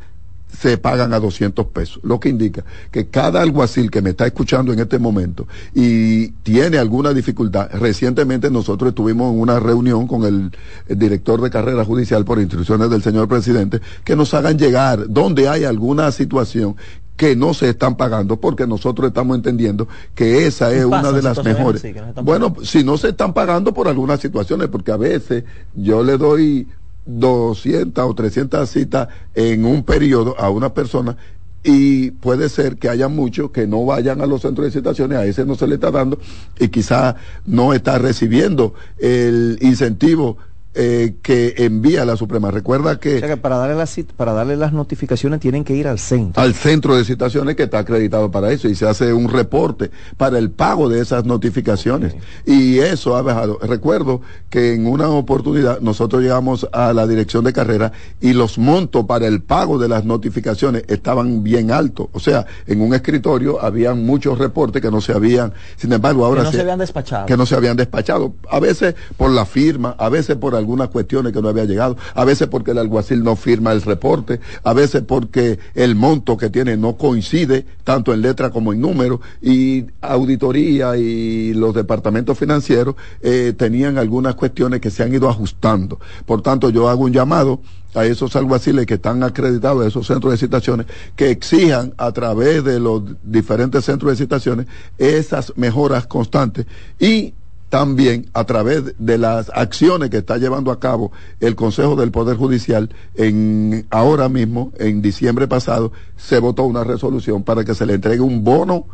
[0.60, 4.72] se pagan a 200 pesos, lo que indica que cada alguacil que me está escuchando
[4.72, 10.52] en este momento y tiene alguna dificultad, recientemente nosotros estuvimos en una reunión con el,
[10.88, 15.50] el director de carrera judicial por instrucciones del señor presidente, que nos hagan llegar donde
[15.50, 16.76] hay alguna situación
[17.16, 21.22] que no se están pagando porque nosotros estamos entendiendo que esa es ¿Qué una de
[21.22, 21.84] las mejores.
[22.24, 25.44] bueno, si no se están pagando por algunas situaciones, porque a veces
[25.74, 26.68] yo le doy
[27.06, 31.16] 200 o 300 citas en un periodo a una persona
[31.64, 35.26] y puede ser que haya muchos que no vayan a los centros de citaciones, a
[35.26, 36.20] ese no se le está dando
[36.60, 40.38] y quizá no está recibiendo el incentivo
[40.76, 42.52] eh, que envía la Suprema.
[42.52, 45.88] Recuerda que, O sea que para darle, las, para darle las notificaciones tienen que ir
[45.88, 46.42] al centro.
[46.42, 50.38] al centro de citaciones que está acreditado para eso y se hace un reporte para
[50.38, 52.16] el pago de esas notificaciones.
[52.46, 53.58] Y eso ha bajado.
[53.62, 59.06] Recuerdo que en una oportunidad nosotros llegamos a la dirección de carrera y los montos
[59.06, 62.08] para el pago de las notificaciones estaban bien altos.
[62.12, 66.42] O sea, en un escritorio habían muchos reportes que no se habían, sin embargo, ahora
[66.42, 67.26] que no se- se habían despachado.
[67.26, 71.32] que no se habían despachado, a veces por la firma, a veces por algunas cuestiones
[71.32, 75.04] que no había llegado, a veces porque el alguacil no firma el reporte, a veces
[75.08, 80.98] porque el monto que tiene no coincide tanto en letra como en número y auditoría
[80.98, 86.00] y los departamentos financieros eh, tenían algunas cuestiones que se han ido ajustando.
[86.26, 87.62] Por tanto, yo hago un llamado
[87.94, 92.64] a esos alguaciles que están acreditados, a esos centros de citaciones, que exijan a través
[92.64, 94.66] de los diferentes centros de citaciones
[94.98, 96.66] esas mejoras constantes
[97.00, 97.36] y
[97.70, 102.38] también a través de las acciones que está llevando a cabo el Consejo del Poder
[102.38, 107.96] Judicial en ahora mismo en diciembre pasado se votó una resolución para que se le
[107.96, 108.86] entregue un bono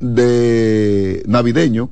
[0.00, 1.90] de navideño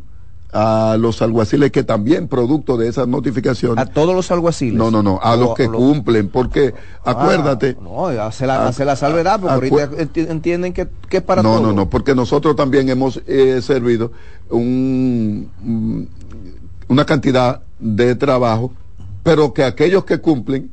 [0.52, 4.74] a los alguaciles que también producto de esas notificaciones A todos los alguaciles.
[4.78, 6.72] no no no a O los que a los- cumplen porque
[7.04, 11.18] acuérdate Ah, no, hace la, hace la salvedad, porque acu- ahorita enti- entienden que, que
[11.18, 11.66] es para no, todo.
[11.66, 14.10] no, no, porque nosotros también hemos eh, servido
[14.48, 16.02] un, mm,
[16.92, 18.72] una cantidad de trabajo,
[19.22, 20.70] pero que aquellos que cumplen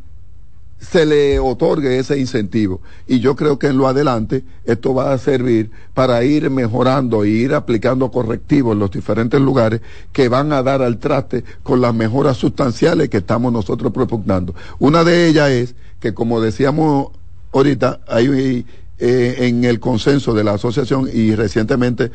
[0.80, 2.82] se le otorgue ese incentivo.
[3.07, 7.30] Y yo creo que en lo adelante esto va a servir para ir mejorando e
[7.30, 11.93] ir aplicando correctivos en los diferentes lugares que van a dar al traste con las
[11.93, 14.53] mejoras sustanciales que estamos nosotros propugnando.
[14.80, 17.11] Una de ellas es que, como decíamos
[17.53, 18.65] ahorita, hay
[18.97, 22.05] eh, en el consenso de la asociación y recientemente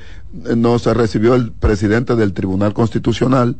[0.46, 3.56] eh, nos recibió el presidente del Tribunal Constitucional,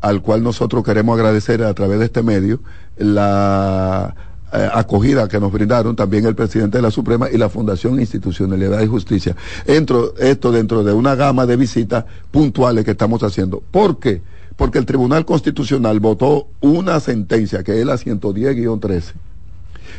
[0.00, 2.60] al cual nosotros queremos agradecer a través de este medio
[2.96, 4.14] la
[4.54, 8.80] eh, acogida que nos brindaron también el presidente de la Suprema y la Fundación Institucionalidad
[8.82, 9.34] y Justicia.
[9.66, 13.62] Entro, esto dentro de una gama de visitas puntuales que estamos haciendo.
[13.70, 14.22] ¿Por qué?
[14.56, 19.12] Porque el Tribunal Constitucional votó una sentencia que es la 110-13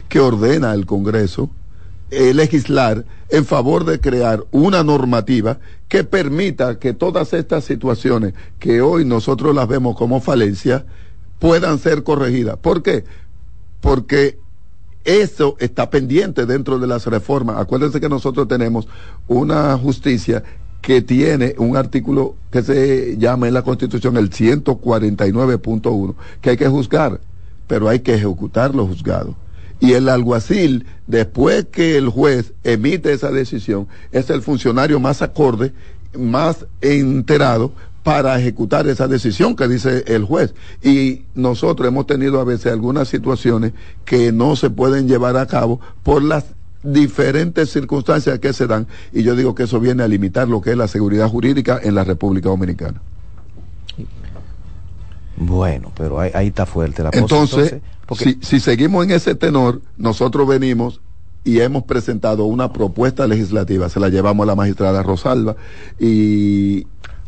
[0.07, 1.49] que ordena al Congreso
[2.11, 5.57] eh, legislar en favor de crear una normativa
[5.89, 10.83] que permita que todas estas situaciones que hoy nosotros las vemos como falencias
[11.39, 12.57] puedan ser corregidas.
[12.57, 13.03] ¿Por qué?
[13.81, 14.37] Porque
[15.05, 17.57] eso está pendiente dentro de las reformas.
[17.57, 18.87] Acuérdense que nosotros tenemos
[19.27, 20.43] una justicia
[20.81, 26.67] que tiene un artículo que se llama en la Constitución el 149.1, que hay que
[26.67, 27.21] juzgar,
[27.67, 29.35] pero hay que ejecutar lo juzgado.
[29.79, 35.73] Y el alguacil, después que el juez emite esa decisión, es el funcionario más acorde,
[36.17, 37.73] más enterado
[38.05, 40.53] para ejecutar esa decisión que dice el juez.
[40.83, 43.73] Y nosotros hemos tenido a veces algunas situaciones
[44.05, 46.45] que no se pueden llevar a cabo por las
[46.83, 48.85] diferentes circunstancias que se dan.
[49.11, 51.95] Y yo digo que eso viene a limitar lo que es la seguridad jurídica en
[51.95, 53.01] la República Dominicana.
[55.37, 57.21] Bueno, pero ahí, ahí está fuerte la cosa.
[57.23, 57.75] Entonces,
[58.05, 61.01] porque- si, si seguimos en ese tenor, nosotros venimos
[61.43, 65.55] y hemos presentado una propuesta legislativa, se la llevamos a la magistrada Rosalba
[65.99, 66.85] y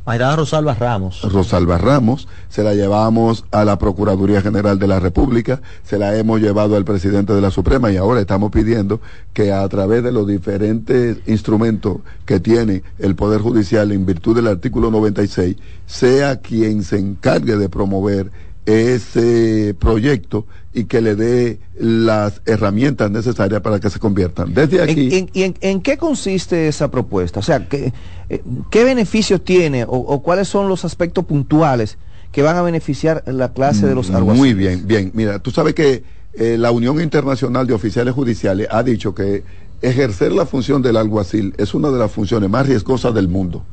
[0.07, 1.21] Magistrada Rosalba Ramos.
[1.21, 6.39] Rosalba Ramos, se la llevamos a la Procuraduría General de la República, se la hemos
[6.39, 9.01] llevado al presidente de la Suprema y ahora estamos pidiendo
[9.33, 14.47] que a través de los diferentes instrumentos que tiene el Poder Judicial en virtud del
[14.47, 18.31] artículo 96, sea quien se encargue de promover
[18.65, 20.45] ese proyecto
[20.77, 24.53] y que le dé las herramientas necesarias para que se conviertan.
[24.53, 25.09] Desde aquí...
[25.11, 27.39] ¿En, y en- en qué consiste esa propuesta?
[27.39, 27.91] O sea, ¿qué,
[28.29, 31.97] eh, qué beneficios tiene o, o cuáles son los aspectos puntuales
[32.31, 34.37] que van a beneficiar la clase de los alguaciles?
[34.37, 35.11] Muy bien, bien.
[35.15, 36.03] Mira, tú sabes que
[36.35, 39.43] eh, la Unión Internacional de Oficiales Judiciales ha dicho que
[39.81, 43.63] ejercer la función del alguacil es una de las funciones más riesgosas del mundo.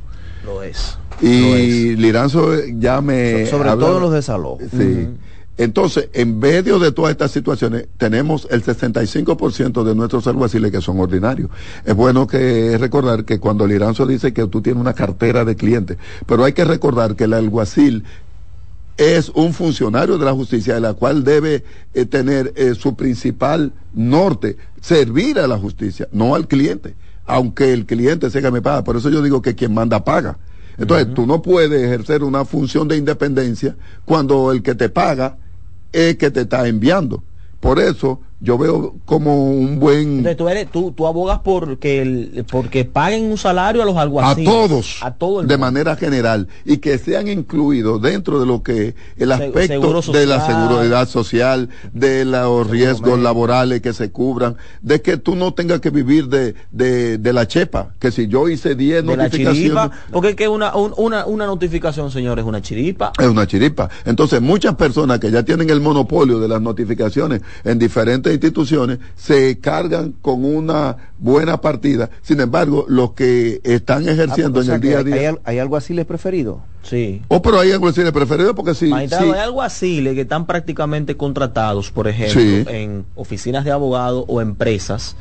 [0.43, 0.97] Lo es.
[1.21, 2.49] Y Liranzo
[2.79, 3.45] ya me...
[3.45, 4.63] So- sobre habla- todo los desalojos.
[4.71, 5.07] Sí.
[5.57, 10.99] Entonces, en medio de todas estas situaciones, tenemos el 65% de nuestros alguaciles que son
[10.99, 11.49] ordinarios.
[11.85, 15.97] Es bueno que recordar que cuando Liranzo dice que tú tienes una cartera de clientes,
[16.25, 18.03] pero hay que recordar que el alguacil
[18.97, 23.73] es un funcionario de la justicia, de la cual debe eh, tener eh, su principal
[23.93, 26.95] norte, servir a la justicia, no al cliente.
[27.27, 28.83] aunque el cliente sea que me paga.
[28.83, 30.37] Por eso yo digo que quien manda paga.
[30.77, 35.37] Entonces, tú no puedes ejercer una función de independencia cuando el que te paga
[35.95, 37.23] es que te está enviando.
[37.59, 40.17] Por eso yo veo como un buen...
[40.19, 43.95] Entonces, tú, eres, tú, tú abogas por que el, porque paguen un salario a los
[43.95, 44.45] a alguaciles.
[44.51, 48.93] todos A todo el de manera general y que sean incluidos dentro de lo que
[49.17, 55.17] el aspecto de la seguridad social, de los riesgos laborales que se cubran, de que
[55.17, 59.05] tú no tengas que vivir de, de, de la chepa, que si yo hice 10
[59.05, 62.61] de la notificaciones chiripa, porque es que una, un- una, una notificación, señores, es una
[62.61, 63.13] chiripa.
[63.17, 63.89] es una chiripa.
[64.05, 69.59] Entonces, muchas personas que ya tienen el monopolio de las notificaciones en diferentes instituciones se
[69.59, 72.09] cargan con una buena partida.
[72.21, 75.15] Sin embargo, los que están ejerciendo Ah, o sea en el día a día.
[75.15, 76.61] Hay, al- hay algo así les preferido.
[76.83, 77.21] Sí.
[77.29, 80.45] O pero hay algo así de preferido porque si, Magistrado, si- hay alguaciles que están
[80.45, 82.63] prácticamente contratados, por ejemplo, Sí.
[82.67, 85.15] en oficinas de abogados o empresas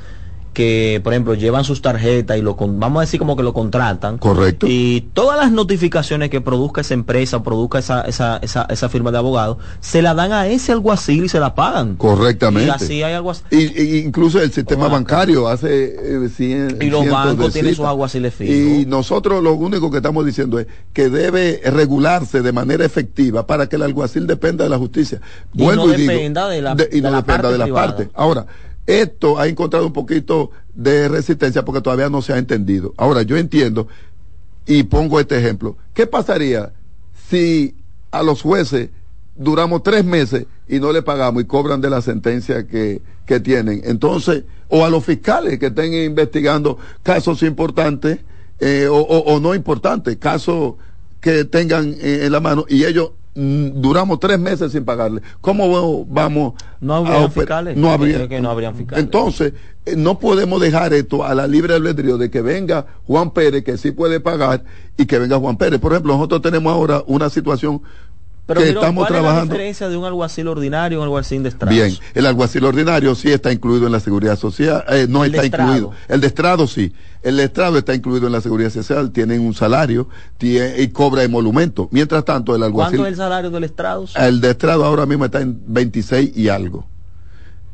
[0.55, 3.53] que, por ejemplo, llevan sus tarjetas y lo con- vamos a decir como que lo
[3.53, 4.17] contratan.
[4.17, 4.67] Correcto.
[4.69, 9.11] Y todas las notificaciones que produzca esa empresa o produzca esa, esa, esa, esa firma
[9.11, 11.97] de abogados, se la dan a ese alguacil y se la pagan.
[11.97, 12.69] Correctamente.
[12.69, 13.45] Y así hay alguacil.
[13.51, 18.33] Y, y incluso el sistema bancario hace eh, cien- Y los bancos tienen sus aguaciles
[18.33, 18.55] fijos.
[18.55, 23.69] Y nosotros lo único que estamos diciendo es que debe regularse de manera efectiva para
[23.69, 25.21] que el alguacil dependa de la justicia.
[25.53, 27.53] Y Vuelvo no y digo, dependa de la- de- y de no la dependa parte
[27.53, 27.87] de la privada.
[27.97, 28.11] parte.
[28.15, 28.47] Ahora,
[28.87, 32.95] esto ha encontrado un poquito de resistencia porque todavía no se ha entendido.
[32.97, 33.89] Ahora, yo entiendo
[34.67, 35.77] y pongo este ejemplo.
[35.93, 36.73] ¿Qué pasaría
[37.29, 37.75] si
[38.11, 38.91] a los jueces
[39.37, 43.83] duramos tres meses y no le pagamos y cobran de la sentencia que, que tienen?
[43.85, 48.19] Entonces, o a los fiscales que estén investigando casos importantes
[48.61, 50.75] eh, o, no importantes, casos
[51.21, 55.21] que tengan eh, en la mano y ellos duramos tres meses sin pagarle.
[55.41, 57.77] ¿Cómo vamos No habrían fiscales.
[57.77, 58.29] No habría.
[58.29, 59.05] Que no habrían fiscales.
[59.05, 59.55] Entonces,
[59.85, 63.77] eh, no podemos dejar esto a la libre albedrío de que venga Juan Pérez, que
[63.77, 64.65] sí puede pagar,
[64.97, 65.81] y que venga Juan Pérez.
[65.81, 67.83] Por ejemplo, nosotros tenemos ahora una situación
[68.47, 69.55] Pero que Miró, estamos ¿cuál es la trabajando.
[69.55, 71.75] diferencia de un alguacil ordinario y un alguacil de estrados?
[71.75, 75.45] Bien, el alguacil ordinario sí está incluido en la seguridad social, eh, no El está
[75.47, 75.73] estrado.
[75.73, 75.93] incluido.
[76.09, 76.93] El de estrado sí.
[77.23, 80.09] El de estrado está incluido en la seguridad social, tienen un salario
[80.41, 81.89] y cobra emolumento.
[81.91, 82.99] Mientras tanto, el alguacil.
[82.99, 84.05] ¿Cuánto es el salario del estrado?
[84.15, 86.87] El de estrado ahora mismo está en 26 y algo.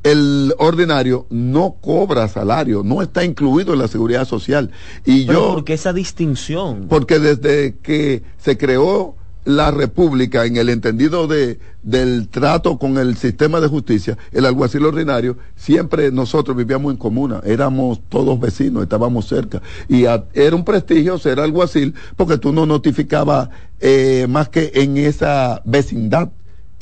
[0.03, 4.71] El ordinario no cobra salario, no está incluido en la seguridad social.
[5.05, 6.87] Y Pero yo, ¿por qué esa distinción?
[6.89, 13.17] porque desde que se creó la república en el entendido de del trato con el
[13.17, 19.27] sistema de justicia, el alguacil ordinario, siempre nosotros vivíamos en comuna, éramos todos vecinos, estábamos
[19.27, 19.63] cerca.
[19.89, 23.49] Y a- era un prestigio ser alguacil porque tú no notificabas
[23.81, 26.29] eh, más que en esa vecindad.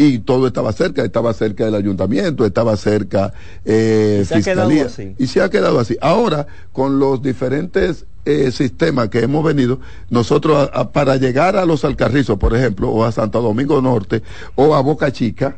[0.01, 3.33] Y todo estaba cerca, estaba cerca del ayuntamiento, estaba cerca
[3.65, 4.85] eh, Y se ha quedado fiscalía.
[4.87, 5.15] así.
[5.19, 5.97] Y se ha quedado así.
[6.01, 11.65] Ahora, con los diferentes eh, sistemas que hemos venido, nosotros a- a- para llegar a
[11.65, 14.23] los Alcarrizos, por ejemplo, o a Santo Domingo Norte,
[14.55, 15.57] o a Boca Chica,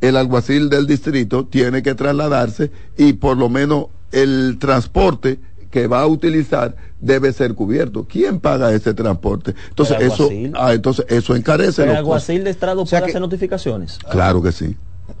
[0.00, 5.38] el alguacil del distrito tiene que trasladarse y por lo menos el transporte
[5.70, 8.06] que va a utilizar debe ser cubierto.
[8.08, 9.54] ¿Quién paga ese transporte?
[9.68, 13.98] Entonces eso, ah, entonces eso encarece ¿El alguacil de estrado sea puede que- hacer notificaciones?
[14.10, 14.76] Claro que sí.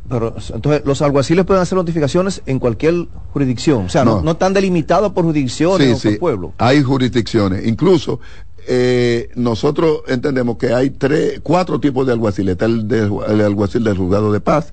[0.08, 3.86] Pero entonces los alguaciles pueden hacer notificaciones en cualquier jurisdicción.
[3.86, 4.22] O sea, no, No.
[4.22, 6.52] no están delimitados por jurisdicciones o por pueblo.
[6.58, 7.66] Hay jurisdicciones.
[7.66, 8.20] Incluso
[8.66, 12.52] eh, nosotros entendemos que hay tres, cuatro tipos de alguaciles.
[12.52, 14.72] Está el, de- el alguacil del juzgado de paz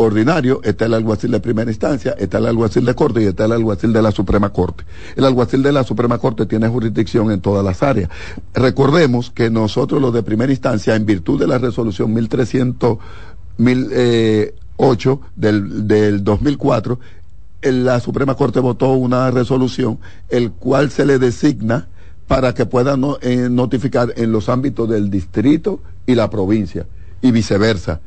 [0.00, 3.52] ordinario, está el alguacil de primera instancia, está el alguacil de corte y está el
[3.52, 4.84] alguacil de la Suprema Corte.
[5.16, 8.08] El alguacil de la Suprema Corte tiene jurisdicción en todas las áreas.
[8.54, 12.98] Recordemos que nosotros los de primera instancia, en virtud de la resolución 1300,
[13.58, 16.98] 1008 del, del 2004,
[17.62, 19.98] el- la Suprema Corte votó una resolución
[20.28, 21.88] el cual se le designa
[22.26, 26.86] para que puedan no- eh, notificar en los ámbitos del distrito y la provincia
[27.20, 28.00] y viceversa.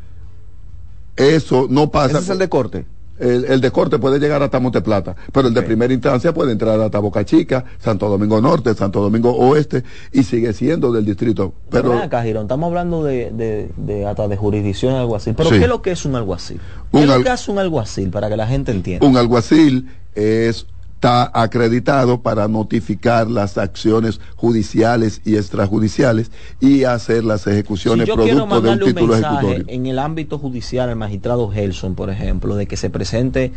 [1.16, 2.14] Eso no pasa.
[2.18, 2.86] Ese es el de corte.
[3.22, 6.80] El, el de corte puede llegar hasta Monteplata, pero el de primera instancia puede entrar
[6.82, 11.54] hasta Boca Chica, Santo Domingo Norte, Santo Domingo Oeste y sigue siendo del distrito.
[11.70, 15.36] Pero acá, Girón, estamos hablando de, de, de hasta de jurisdicción alguacil.
[15.36, 15.58] Pero Sí.
[15.58, 16.58] ¿qué es lo que es un alguacil?
[16.92, 19.06] ¿Qué Un es lo al- que hace un alguacil para que la gente entienda?
[19.06, 20.66] un alguacil es
[21.02, 26.30] está acreditado para notificar las acciones judiciales y extrajudiciales
[26.60, 29.66] y hacer las ejecuciones si producto de un un título ejecutorio.
[29.68, 33.52] en el ámbito judicial al magistrado Gelson, por ejemplo, de que se presente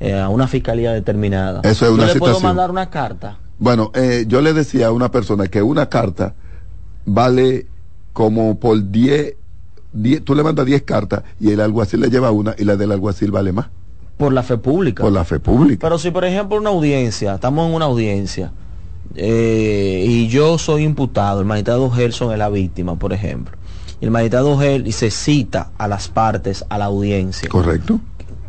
[0.00, 3.38] eh, a una fiscalía determinada, Eso es una yo le puedo mandar una carta.
[3.58, 6.34] Bueno, eh, yo le decía a una persona que una carta
[7.06, 7.68] vale
[8.12, 9.34] como por 10,
[9.94, 12.92] 10 tú le mandas 10 cartas y el alguacil le lleva una y la del
[12.92, 13.68] alguacil vale más.
[14.22, 15.02] Por la fe pública.
[15.02, 15.80] Por la fe pública.
[15.80, 18.52] Pero si por ejemplo una audiencia, estamos en una audiencia
[19.16, 23.56] eh, y yo soy imputado, el magistrado Gerson es la víctima, por ejemplo.
[24.00, 27.48] Y el magistrado Gerson se cita a las partes a la audiencia.
[27.48, 27.98] Correcto.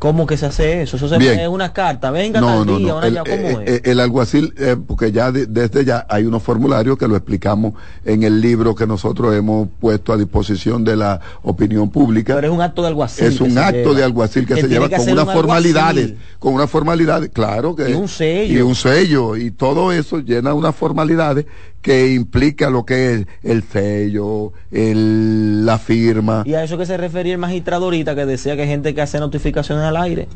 [0.03, 0.97] ¿Cómo que se hace eso?
[0.97, 1.39] Eso se Bien.
[1.39, 2.97] es una carta, venga No, tal no, día, no.
[2.97, 3.71] una El, ya, ¿cómo eh, es?
[3.71, 7.73] eh, el alguacil, eh, porque ya de- desde ya hay unos formularios que lo explicamos
[8.03, 12.35] en el libro que nosotros hemos puesto a disposición de la opinión pública.
[12.35, 13.25] Pero es un acto de alguacil.
[13.27, 13.93] Es un acto lleva.
[13.95, 17.73] de alguacil que, Que se lleva que con unas un formalidades, con unas formalidades, claro
[17.73, 18.59] que Y un sello.
[18.59, 21.45] y un sello y todo eso llena unas formalidades
[21.81, 26.43] que implica lo que es el sello, el, la firma.
[26.45, 29.01] Y a eso que se refería el magistrado ahorita que decía que hay gente que
[29.01, 29.83] hace notificaciones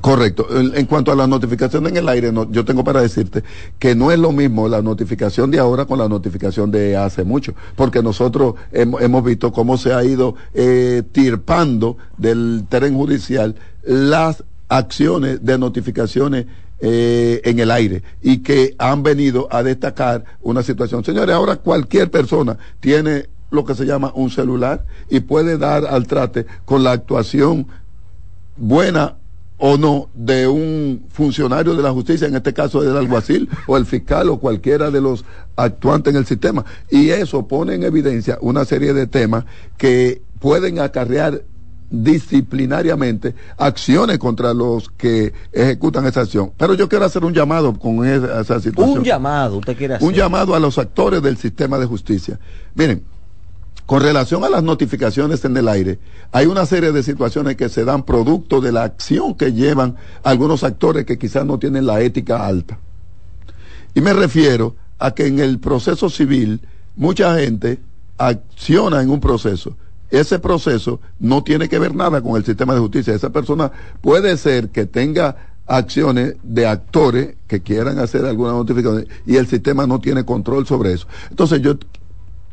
[0.01, 0.47] Correcto.
[0.51, 3.43] En, cuanto a la notificación en el aire, yo tengo para decirte
[3.79, 7.53] que no es lo mismo la notificación de ahora con la notificación de hace mucho,
[7.75, 14.43] porque nosotros hemos, hemos visto cómo se ha ido eh, tirpando del terreno judicial las
[14.69, 16.45] acciones de notificaciones
[16.79, 21.03] eh, en el aire y que han venido a destacar una situación.
[21.03, 26.05] Señores, ahora cualquier persona tiene lo que se llama un celular y puede dar al
[26.05, 27.65] trate con la actuación
[28.57, 29.15] buena
[29.57, 33.85] o no de un funcionario de la justicia, en este caso del alguacil o el
[33.85, 36.63] fiscal o cualquiera de los actuantes en el sistema.
[36.89, 39.45] Y eso pone en evidencia una serie de temas
[39.77, 41.41] que pueden acarrear
[41.89, 46.51] disciplinariamente acciones contra los que ejecutan esa acción.
[46.57, 48.99] Pero yo quiero hacer un llamado con esa, esa situación.
[48.99, 50.07] Un llamado, usted quiere hacer.
[50.07, 52.39] Un llamado a los actores del sistema de justicia.
[52.75, 53.03] Miren,
[53.87, 55.97] con relación a las notificaciones en el aire,
[56.33, 60.65] hay una serie de situaciones que se dan producto de la acción que llevan algunos
[60.65, 62.77] actores que quizás no tienen la ética alta.
[63.95, 66.59] Y me refiero a que en el proceso civil
[66.97, 67.79] mucha gente
[68.17, 69.77] acciona en un proceso.
[70.11, 73.13] Ese proceso no tiene que ver nada con el sistema de justicia.
[73.13, 73.71] Esa persona
[74.01, 79.87] puede ser que tenga acciones de actores que quieran hacer alguna notificación y el sistema
[79.87, 81.07] no tiene control sobre eso.
[81.29, 81.77] Entonces yo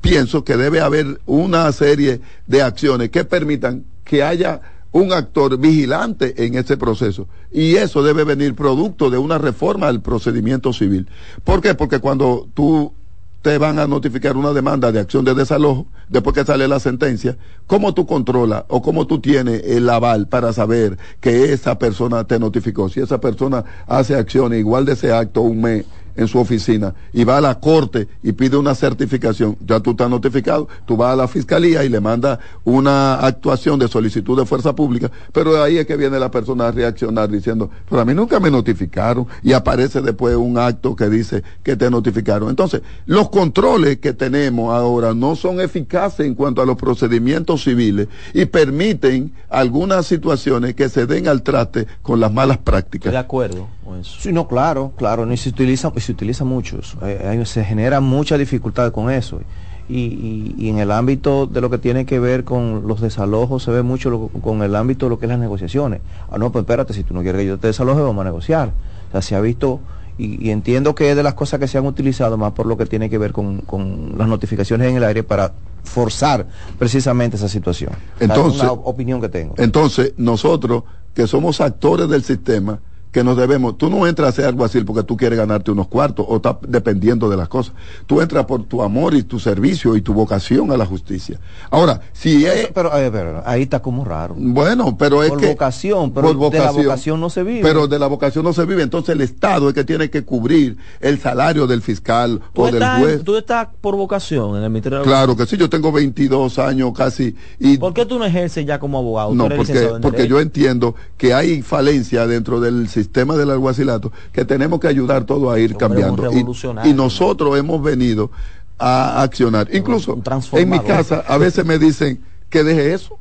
[0.05, 4.61] pienso que debe haber una serie de acciones que permitan que haya
[4.92, 7.26] un actor vigilante en ese proceso.
[7.50, 11.09] Y eso debe venir producto de una reforma del procedimiento civil.
[11.42, 11.74] ¿Por qué?
[11.74, 12.92] Porque cuando tú
[13.40, 17.38] te van a notificar una demanda de acción de desalojo, después que sale la sentencia,
[17.66, 22.38] ¿cómo tú controlas o cómo tú tienes el aval para saber que esa persona te
[22.38, 22.90] notificó?
[22.90, 25.86] Si esa persona hace acciones igual de ese acto un mes
[26.16, 30.10] en su oficina y va a la corte y pide una certificación, ya tú estás
[30.10, 34.74] notificado, tú vas a la fiscalía y le mandas una actuación de solicitud de fuerza
[34.74, 38.14] pública, pero de ahí es que viene la persona a reaccionar diciendo, pero a mí
[38.14, 42.48] nunca me notificaron y aparece después un acto que dice que te notificaron.
[42.48, 48.08] Entonces, los controles que tenemos ahora no son eficaces en cuanto a los procedimientos civiles
[48.32, 53.12] y permiten algunas situaciones que se den al traste con las malas prácticas.
[53.12, 54.16] de acuerdo con eso.
[54.20, 56.78] Sí, no, claro, claro, ni se utiliza, y se utiliza mucho.
[57.02, 59.40] Eh, se genera mucha dificultad con eso.
[59.88, 63.62] Y, y- y en el ámbito de lo que tiene que ver con los desalojos,
[63.64, 66.00] se ve mucho lo- con el ámbito de lo que es las negociaciones.
[66.30, 68.72] Ah, no, pues espérate, si tú no quieres que yo te desaloje, vamos a negociar.
[69.09, 69.80] O sea, se ha visto,
[70.16, 72.78] y, y entiendo que es de las cosas que se han utilizado más por lo
[72.78, 75.52] que tiene que ver con, con las notificaciones en el aire para
[75.82, 76.46] forzar
[76.78, 77.90] precisamente esa situación.
[77.92, 79.55] O sea, es Entonces- una opinión que tengo.
[79.59, 80.84] Entonces, nosotros
[81.14, 82.80] que somos actores del sistema,
[83.14, 86.26] que nos debemos, tú no entras a ser alguacil porque tú quieres ganarte unos cuartos
[86.28, 87.72] o estás dependiendo de las cosas.
[88.06, 91.38] Tú entras por tu amor y tu servicio y tu vocación a la justicia.
[91.70, 92.70] Ahora, si es...
[92.74, 94.34] Pero, eh, pero ahí está como raro.
[94.36, 95.46] Bueno, pero es Por que...
[95.46, 97.60] vocación, pero de la vocación no se vive.
[97.62, 98.82] Pero de la vocación no se vive.
[98.82, 102.82] Entonces el Estado es que tiene que cubrir el salario del fiscal ¿Tú o del
[102.98, 103.22] juez.
[103.22, 106.90] tú estás por vocación en el Ministerio de Claro que sí, yo tengo 22 años
[106.92, 109.32] casi y ¿Por qué tú no ejerces ya como abogado?
[109.36, 110.34] No, porque, porque Derecho.
[110.34, 115.50] yo entiendo que hay falencia dentro del sistema del alguacilato, que tenemos que ayudar todo
[115.50, 116.30] a ir cambiando.
[116.32, 116.88] Y-.
[116.88, 118.30] Y, nosotros hemos venido
[118.78, 119.68] a accionar.
[119.72, 120.20] Incluso
[120.52, 123.18] en mi casa a veces me dicen que deje eso.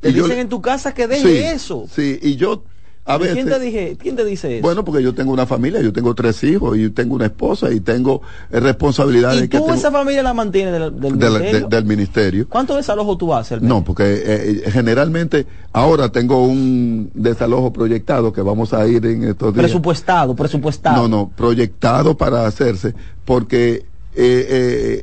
[0.00, 1.86] Te Y yo- dicen en tu casa que deje Sí, eso.
[1.90, 2.62] Sí, y yo
[3.06, 3.34] a ¿Y veces...
[3.34, 4.62] ¿Quién te, dije, ¿Quién te dice eso?
[4.62, 7.80] Bueno, porque yo tengo una familia, yo tengo tres hijos y tengo una esposa y
[7.80, 11.52] tengo responsabilidades ¿Y que tú tengo esa familia la mantienes del, ministerio?
[11.60, 12.46] de- del ministerio.
[12.48, 13.62] ¿Cuánto desalojo tú haces?
[13.62, 19.24] No, porque eh, eh, generalmente ahora tengo un desalojo proyectado que vamos a ir en
[19.24, 19.64] estos días.
[19.66, 21.02] Presupuestado, presupuestado.
[21.02, 22.94] No, no, proyectado para hacerse,
[23.24, 23.84] porque
[24.16, 24.46] eh,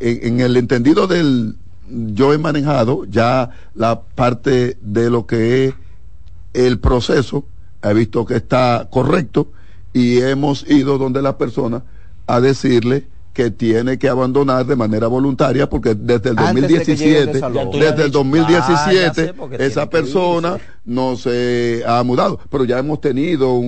[0.01, 1.56] eh, en, en el entendido del
[1.89, 5.74] yo he manejado ya la parte de lo que es
[6.54, 7.45] el proceso,
[7.84, 9.48] he visto que está correcto
[9.94, 11.84] y hemos ido donde la persona
[12.28, 16.96] a decirle que tiene que abandonar de manera voluntaria porque desde el Antes de que
[16.96, 17.78] llegue el 2017, desalojo.
[17.78, 23.68] desde el 2017, Ah, esa persona no se ha mudado, pero ya hemos tenido un,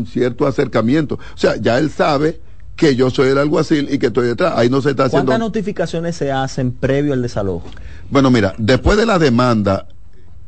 [0.00, 1.14] un cierto acercamiento.
[1.14, 2.40] O sea, ya él sabe
[2.76, 4.52] que yo soy el alguacil y que estoy detrás.
[4.54, 5.24] Ahí no se está haciendo...
[5.26, 7.64] ¿Cuántas notificaciones se hacen previo al desalojo?
[8.10, 9.88] Bueno, mira, después de la demanda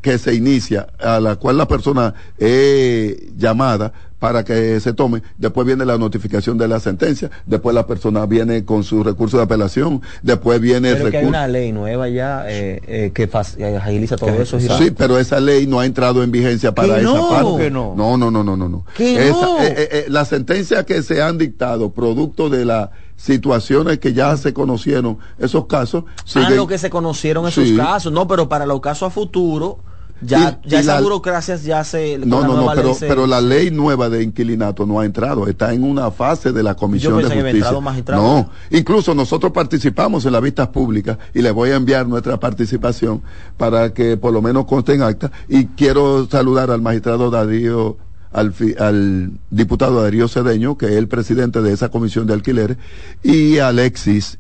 [0.01, 5.65] que se inicia, a la cual la persona es llamada para que se tome, después
[5.65, 10.03] viene la notificación de la sentencia, después la persona viene con su recurso de apelación,
[10.23, 11.39] después viene el Pero que hay recurso.
[11.39, 13.25] una ley nueva ya eh, eh, que
[13.59, 14.59] eh, agiliza todo eso.
[14.59, 17.29] Sí, pero esa ley no ha entrado en vigencia para ¿Que esa no?
[17.29, 17.57] parte.
[17.65, 17.95] ¿Que no?
[17.97, 18.69] no, no, no, no, no.
[18.69, 18.85] no.
[18.97, 19.63] ¿Que Esa- no?
[19.63, 24.53] eh, eh, las sentencias que se han dictado, producto de las situaciones que ya se
[24.53, 27.77] conocieron, esos casos, Ah, siguen- lo que se conocieron esos Sí.
[27.77, 28.13] casos.
[28.13, 29.79] No, pero para los casos a futuro,
[30.21, 32.19] ya, Y- ya y esas la- burocracias ya se.
[32.19, 35.73] No, no, no, pero, se- pero la ley nueva de inquilinato no ha entrado, está
[35.73, 37.51] en una fase de la Comisión Yo de que Justicia.
[37.59, 38.23] entrado magistrado.
[38.23, 43.23] No, incluso nosotros participamos en las vistas públicas y les voy a enviar nuestra participación
[43.57, 45.31] para que por lo menos conste en acta.
[45.49, 47.97] Y quiero saludar al magistrado Darío,
[48.33, 52.77] al, al diputado Darío Cedeño, que es el presidente de esa comisión de alquileres,
[53.23, 54.39] y a Alexis,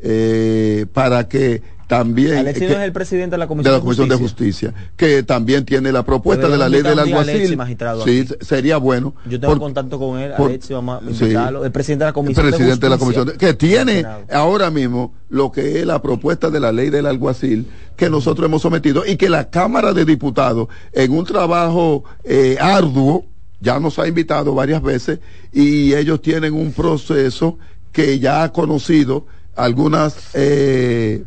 [0.00, 2.38] eh, para que también...
[2.38, 5.22] Alexis no que- es el presidente de la de Comisión la Comisión de Justicia, que
[5.22, 7.58] también tiene la propuesta de la ley del alguacil.
[7.60, 9.14] Alexis, sí, sería bueno.
[9.28, 11.24] Yo tengo por- contacto con él, por- Alexis, vamos a sí.
[11.64, 13.22] El presidente de la el Comisión presidente de la Justicia.
[13.24, 17.66] comisión, que tiene ahora mismo lo que es la propuesta de la ley del alguacil
[17.96, 23.24] que nosotros hemos sometido y que la Cámara de Diputados, en un trabajo eh, arduo,
[23.60, 25.20] ya nos ha invitado varias veces
[25.52, 27.58] y ellos tienen un proceso
[27.92, 29.24] que ya ha conocido
[29.54, 31.24] algunas eh,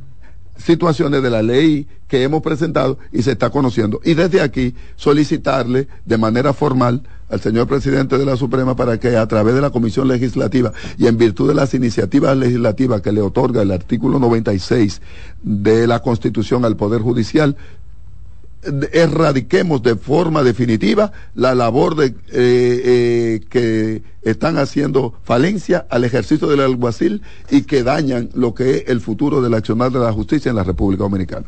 [0.60, 4.02] situaciones de la ley que hemos presentado y se está conociendo.
[4.04, 9.16] Y desde aquí solicitarle de manera formal al señor presidente de la Suprema para que
[9.16, 13.22] a través de la Comisión Legislativa y en virtud de las iniciativas legislativas que le
[13.22, 15.02] otorga el artículo 96
[15.44, 17.56] de la Constitución al Poder Judicial,
[18.92, 26.48] erradiquemos de forma definitiva la labor de, eh, eh, que están haciendo falencia al ejercicio
[26.48, 30.50] del alguacil y que dañan lo que es el futuro del accionar de la justicia
[30.50, 31.46] en la República Dominicana.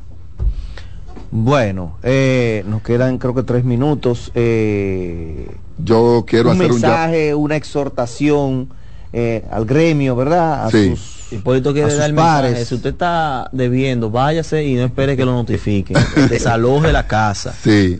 [1.32, 4.32] Bueno, eh, nos quedan creo que tres minutos.
[4.36, 5.47] eh,
[5.78, 8.70] Yo quiero un hacer un mensaje, una exhortación
[9.14, 10.66] eh, al gremio, ¿verdad?
[10.66, 10.89] A Sí.
[10.89, 12.65] sus, Hipólito quiere dar el mensaje.
[12.65, 15.97] Si usted está debiendo, váyase y no espere que lo notifiquen.
[16.29, 17.53] Desaloje la casa.
[17.53, 17.97] Sí.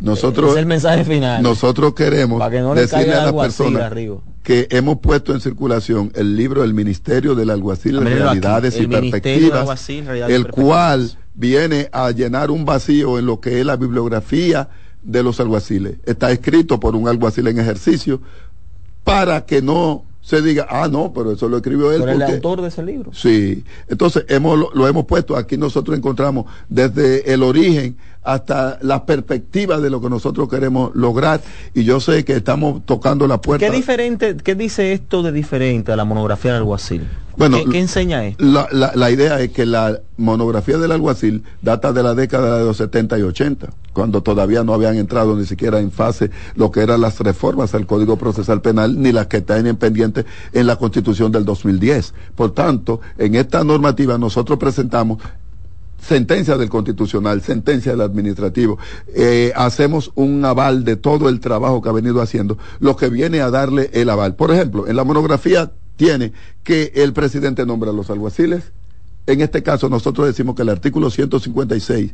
[0.00, 1.42] Nosotros, es el mensaje final.
[1.42, 3.92] nosotros queremos que no decirle a las personas
[4.42, 10.04] que hemos puesto en circulación el libro del Ministerio del Alguacil, Realidades y Perspectivas, Alguacil,
[10.04, 10.68] Realidades el Perspectivas.
[10.68, 14.68] cual viene a llenar un vacío en lo que es la bibliografía
[15.02, 15.94] de los alguaciles.
[16.04, 18.20] Está escrito por un alguacil en ejercicio
[19.04, 22.00] para que no se diga, ah, no, pero eso lo escribió él.
[22.02, 23.10] El porque- autor de ese libro.
[23.12, 29.04] Sí, entonces hemos, lo, lo hemos puesto, aquí nosotros encontramos desde el origen hasta la
[29.04, 31.42] perspectiva de lo que nosotros queremos lograr
[31.74, 33.66] y yo sé que estamos tocando la puerta.
[33.66, 37.06] ¿Qué diferente, qué dice esto de diferente a la monografía del alguacil?
[37.36, 38.44] Bueno, ¿Qué, qué enseña esto?
[38.44, 42.64] La, la- la idea es que la monografía del alguacil data de la década de
[42.64, 46.80] los 70 y 80, cuando todavía no habían entrado ni siquiera en fase lo que
[46.80, 51.32] eran las reformas al Código Procesal Penal, ni las que están pendientes en la Constitución
[51.32, 52.14] del 2010.
[52.36, 55.18] Por tanto, en esta normativa nosotros presentamos
[56.00, 58.78] sentencia del constitucional, sentencia del administrativo,
[59.14, 63.40] eh, hacemos un aval de todo el trabajo que ha venido haciendo, lo que viene
[63.40, 64.34] a darle el aval.
[64.36, 66.32] Por ejemplo, en la monografía tiene
[66.62, 68.72] que el presidente nombra a los alguaciles.
[69.26, 72.12] En este caso, nosotros decimos que el artículo 156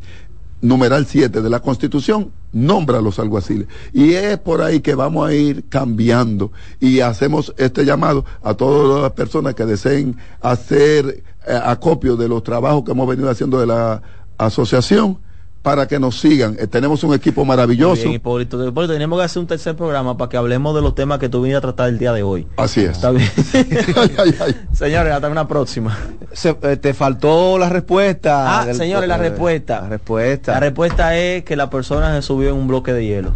[0.62, 3.68] numeral 7 de la Constitución nombra a los alguaciles.
[3.92, 9.02] Y es por ahí que vamos a ir cambiando y hacemos este llamado a todas
[9.02, 13.66] las personas que deseen hacer eh, acopio de los trabajos que hemos venido haciendo de
[13.66, 14.02] la
[14.38, 15.18] asociación
[15.62, 16.56] para que nos sigan.
[16.58, 18.02] Eh, tenemos un equipo maravilloso.
[18.04, 18.66] Bien, Hipólito.
[18.66, 21.42] Hipólito, tenemos que hacer un tercer programa para que hablemos de los temas que tú
[21.42, 22.46] viniste a tratar el día de hoy.
[22.56, 22.92] Así es.
[22.92, 23.28] Está bien.
[24.72, 25.96] Señores, hasta una próxima.
[26.32, 28.60] Se- eh, te faltó la respuesta.
[28.60, 29.80] Ah, del- señores, la eh, respuesta.
[29.82, 30.52] La respuesta.
[30.52, 33.32] La respuesta es que la persona se subió en un bloque de hielo.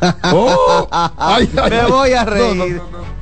[0.32, 1.90] Oh, ay, ay, Me ay.
[1.90, 2.56] voy a No, reír.
[2.56, 3.21] no, no, no.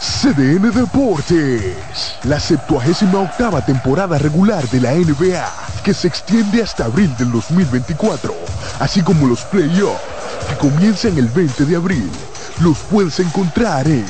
[0.00, 2.16] CDN Deportes.
[2.24, 5.46] La 78 octava temporada regular de la NBA,
[5.84, 8.34] que se extiende hasta abril del 2024,
[8.78, 10.00] así como los playoffs,
[10.48, 12.10] que comienzan el 20 de abril.
[12.62, 14.06] Los puedes encontrar en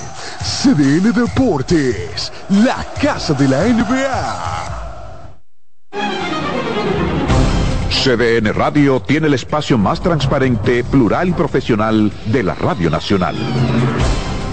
[0.63, 4.71] CDN Deportes, la casa de la NBA.
[7.91, 13.35] CDN Radio tiene el espacio más transparente, plural y profesional de la Radio Nacional.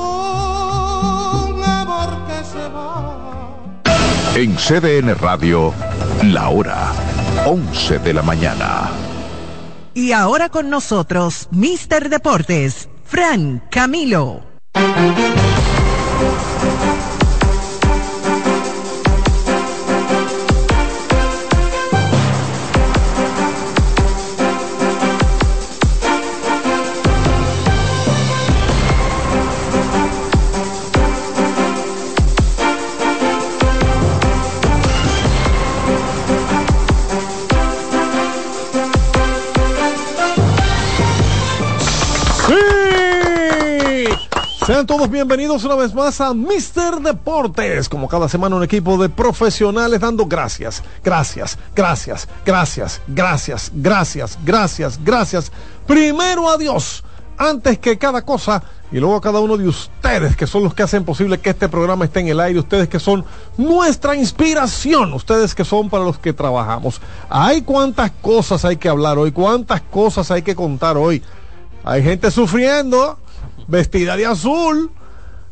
[4.33, 5.73] En CDN Radio,
[6.23, 6.93] la hora
[7.45, 8.89] 11 de la mañana.
[9.93, 14.41] Y ahora con nosotros, Mister Deportes, Fran Camilo.
[44.87, 47.87] Todos bienvenidos una vez más a Mister Deportes.
[47.87, 54.99] Como cada semana un equipo de profesionales dando gracias, gracias, gracias, gracias, gracias, gracias, gracias,
[55.03, 55.51] gracias.
[55.85, 57.03] Primero a Dios,
[57.37, 60.81] antes que cada cosa, y luego a cada uno de ustedes que son los que
[60.81, 63.23] hacen posible que este programa esté en el aire, ustedes que son
[63.57, 67.01] nuestra inspiración, ustedes que son para los que trabajamos.
[67.29, 71.21] Hay cuántas cosas hay que hablar hoy, cuántas cosas hay que contar hoy.
[71.83, 73.17] Hay gente sufriendo,
[73.71, 74.91] vestida de azul.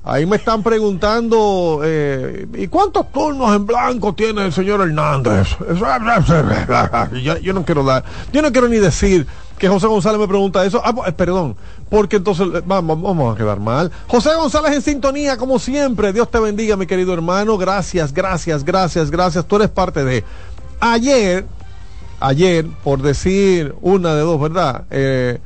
[0.04, 5.58] Ahí me están preguntando, eh, ¿y cuántos turnos en blanco tiene el señor Hernández?
[7.42, 10.82] Yo, no quiero dar, yo no quiero ni decir que José González me pregunta eso.
[10.84, 11.58] Ah, pues, perdón,
[11.90, 13.92] porque entonces eh, vamos, vamos a quedar mal.
[14.08, 16.14] José González en sintonía, como siempre.
[16.14, 17.58] Dios te bendiga, mi querido hermano.
[17.58, 19.46] Gracias, gracias, gracias, gracias.
[19.46, 20.24] Tú eres parte de.
[20.80, 21.46] Ayer,
[22.22, 24.86] ayer, por decir una de dos, ¿verdad?
[24.90, 25.40] Eh,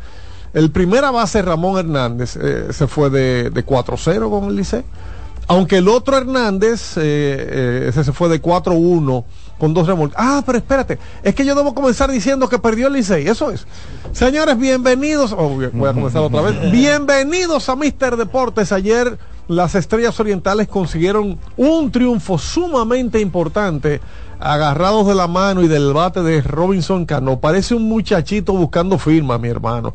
[0.53, 4.83] el primera base Ramón Hernández eh, se fue de, de 4-0 con el Licey.
[5.47, 9.25] Aunque el otro Hernández, eh, eh, ese se fue de 4-1
[9.57, 10.17] con dos remolques.
[10.19, 13.65] Ah, pero espérate, es que yo debo comenzar diciendo que perdió el Licey, eso es.
[14.13, 16.55] Señores, bienvenidos, oh, voy a voy a comenzar otra vez.
[16.71, 18.71] Bienvenidos a Mister Deportes.
[18.71, 23.99] Ayer las Estrellas Orientales consiguieron un triunfo sumamente importante,
[24.39, 27.39] agarrados de la mano y del bate de Robinson Cano.
[27.39, 29.93] Parece un muchachito buscando firma, mi hermano.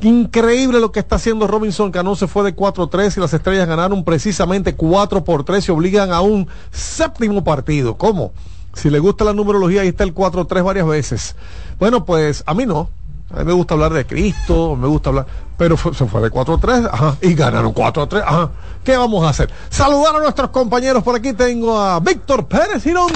[0.00, 2.14] Increíble lo que está haciendo Robinson Cano.
[2.14, 6.20] Se fue de 4-3 y las estrellas ganaron precisamente 4 por 3 y obligan a
[6.20, 7.96] un séptimo partido.
[7.96, 8.32] ¿Cómo?
[8.74, 11.34] Si le gusta la numerología, ahí está el 4-3 varias veces.
[11.80, 12.90] Bueno, pues a mí no.
[13.30, 15.26] A mí me gusta hablar de Cristo, me gusta hablar.
[15.58, 18.50] Pero fue- se fue de 4-3, ajá, y ganaron 4-3, ajá.
[18.84, 19.50] ¿Qué vamos a hacer?
[19.68, 21.02] Saludar a nuestros compañeros.
[21.02, 23.10] Por aquí tengo a Víctor Pérez Girón.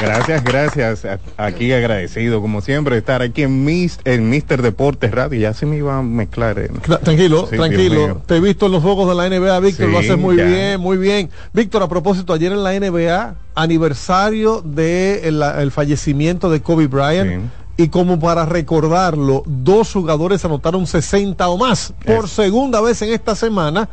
[0.00, 1.06] Gracias, gracias.
[1.36, 5.38] Aquí agradecido, como siempre, de estar aquí en, Mis, en Mister Deportes Radio.
[5.40, 6.58] Ya se me iba a mezclar.
[6.58, 6.70] eh.
[6.86, 8.22] Tra- Tranquilo, Sí, tranquilo.
[8.26, 9.86] Te he visto en los juegos de la NBA, Víctor.
[9.86, 10.44] Sí, lo haces muy ya.
[10.44, 11.30] bien, muy bien.
[11.52, 17.50] Víctor, a propósito, ayer en la NBA, aniversario del el, el fallecimiento de Kobe Bryant.
[17.76, 23.34] Y como para recordarlo, dos jugadores anotaron 60 o más por segunda vez en esta
[23.34, 23.88] semana,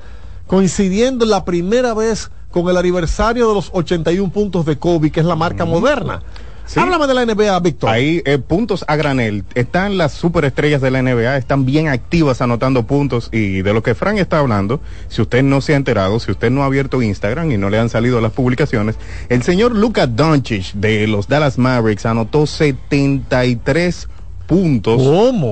[0.45, 2.29] coincidiendo la primera vez
[2.61, 6.21] con el aniversario de los 81 puntos de Kobe, que es la marca moderna.
[6.65, 6.81] Sí.
[6.81, 7.89] Háblame de la NBA, Víctor.
[7.89, 9.45] Ahí, eh, puntos a granel.
[9.55, 13.29] Están las superestrellas de la NBA, están bien activas anotando puntos.
[13.31, 16.51] Y de lo que Frank está hablando, si usted no se ha enterado, si usted
[16.51, 18.97] no ha abierto Instagram y no le han salido las publicaciones,
[19.29, 24.09] el señor Luka Doncic de los Dallas Mavericks anotó 73
[24.47, 25.01] puntos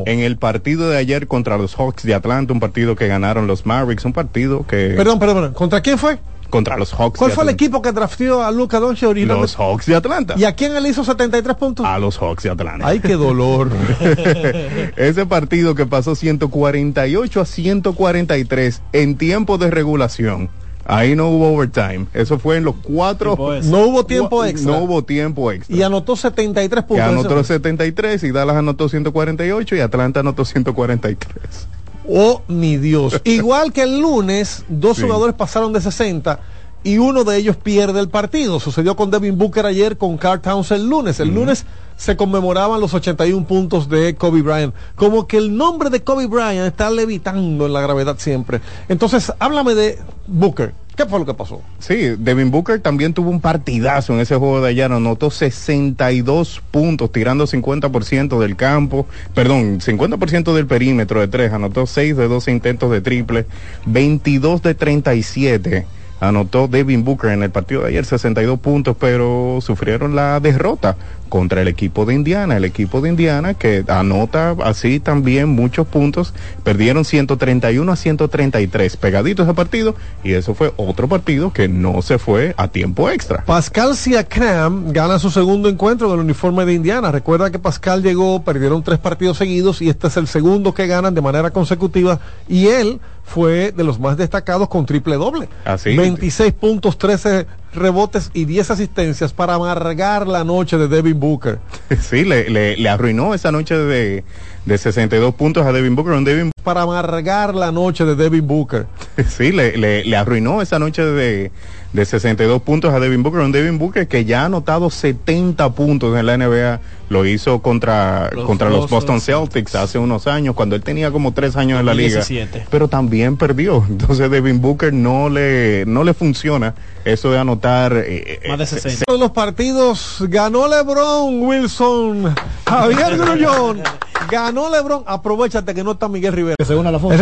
[0.05, 3.65] en el partido de ayer contra los Hawks de Atlanta, un partido que ganaron los
[3.65, 5.53] Mavericks, un partido que Perdón, perdón, perdón.
[5.53, 6.17] ¿Contra quién fue?
[6.49, 7.17] Contra los Hawks.
[7.19, 9.41] ¿Cuál de fue el equipo que drafteó a Luca Doncic originalmente?
[9.53, 10.35] Los Hawks de Atlanta.
[10.37, 11.85] ¿Y a quién le hizo 73 puntos?
[11.85, 12.87] A los Hawks de Atlanta.
[12.87, 13.69] Ay, qué dolor.
[14.95, 20.49] Ese partido que pasó 148 a 143 en tiempo de regulación.
[20.87, 22.05] Ahí no hubo overtime.
[22.13, 23.35] Eso fue en los cuatro.
[23.63, 24.71] No hubo tiempo extra.
[24.71, 25.75] No hubo tiempo extra.
[25.75, 27.07] Y anotó 73 Que puntos.
[27.07, 31.67] anotó Ese- 73 y Dallas anotó 148 y Atlanta anotó 143.
[32.07, 33.19] Oh, mi Dios.
[33.23, 35.03] Igual que el lunes, dos Sí.
[35.03, 36.39] jugadores pasaron de 60
[36.83, 38.59] y uno de ellos pierde el partido.
[38.59, 41.19] Sucedió con Devin Booker ayer, con Carl Towns el lunes.
[41.19, 41.65] El lunes
[41.97, 44.75] se conmemoraban los 81 puntos de Kobe Bryant.
[44.95, 48.61] Como que el nombre de Kobe Bryant está levitando en la gravedad siempre.
[48.87, 49.97] Entonces, háblame de
[50.27, 50.73] Booker.
[50.95, 51.61] ¿Qué fue lo que pasó?
[51.79, 57.11] Sí, Devin Booker también tuvo un partidazo en ese juego de ayer, anotó 62 puntos,
[57.11, 62.91] tirando 50% del campo, perdón, 50% del perímetro de tres, anotó 6 de 12 intentos
[62.91, 63.45] de triple,
[63.85, 65.85] 22 de 37.
[66.21, 70.95] Anotó Devin Booker en el partido de ayer 62 puntos, pero sufrieron la derrota
[71.29, 72.57] contra el equipo de Indiana.
[72.57, 79.45] El equipo de Indiana que anota así también muchos puntos, perdieron 131 a 133 pegaditos
[79.45, 83.43] ese partido y eso fue otro partido que no se fue a tiempo extra.
[83.45, 87.11] Pascal Siakam gana su segundo encuentro del uniforme de Indiana.
[87.11, 91.13] Recuerda que Pascal llegó, perdieron tres partidos seguidos y este es el segundo que ganan
[91.13, 95.49] de manera consecutiva y él fue de los más destacados con triple doble.
[95.65, 95.95] Así.
[95.95, 101.59] 26 puntos, 13 rebotes y 10 asistencias para amargar la noche de Devin Booker.
[102.01, 104.23] Sí, le, le, le arruinó esa noche de,
[104.65, 106.19] de 62 puntos a Devin Booker.
[106.23, 108.87] Devin para amargar la noche de Devin Booker.
[109.27, 111.51] sí, le, le, le arruinó esa noche de,
[111.95, 113.39] de 62 puntos a Devin Booker.
[113.41, 116.79] Un Devin Booker que ya ha anotado 70 puntos en la NBA.
[117.07, 121.33] Lo hizo contra los, contra los Boston Celtics hace unos años, cuando él tenía como
[121.33, 122.23] tres años en la liga.
[122.71, 123.85] Pero también perdió.
[123.89, 126.73] Entonces Devin Booker no le, no le funciona
[127.05, 127.93] eso de anotar.
[127.95, 129.03] Eh, Más de 60.
[129.07, 132.33] de los partidos ganó LeBron, Wilson,
[132.67, 133.83] Javier Grullón.
[134.29, 135.03] ganó LeBron.
[135.05, 136.55] Aprovechate que no está Miguel Rivera.
[136.57, 137.13] Que se una la foto.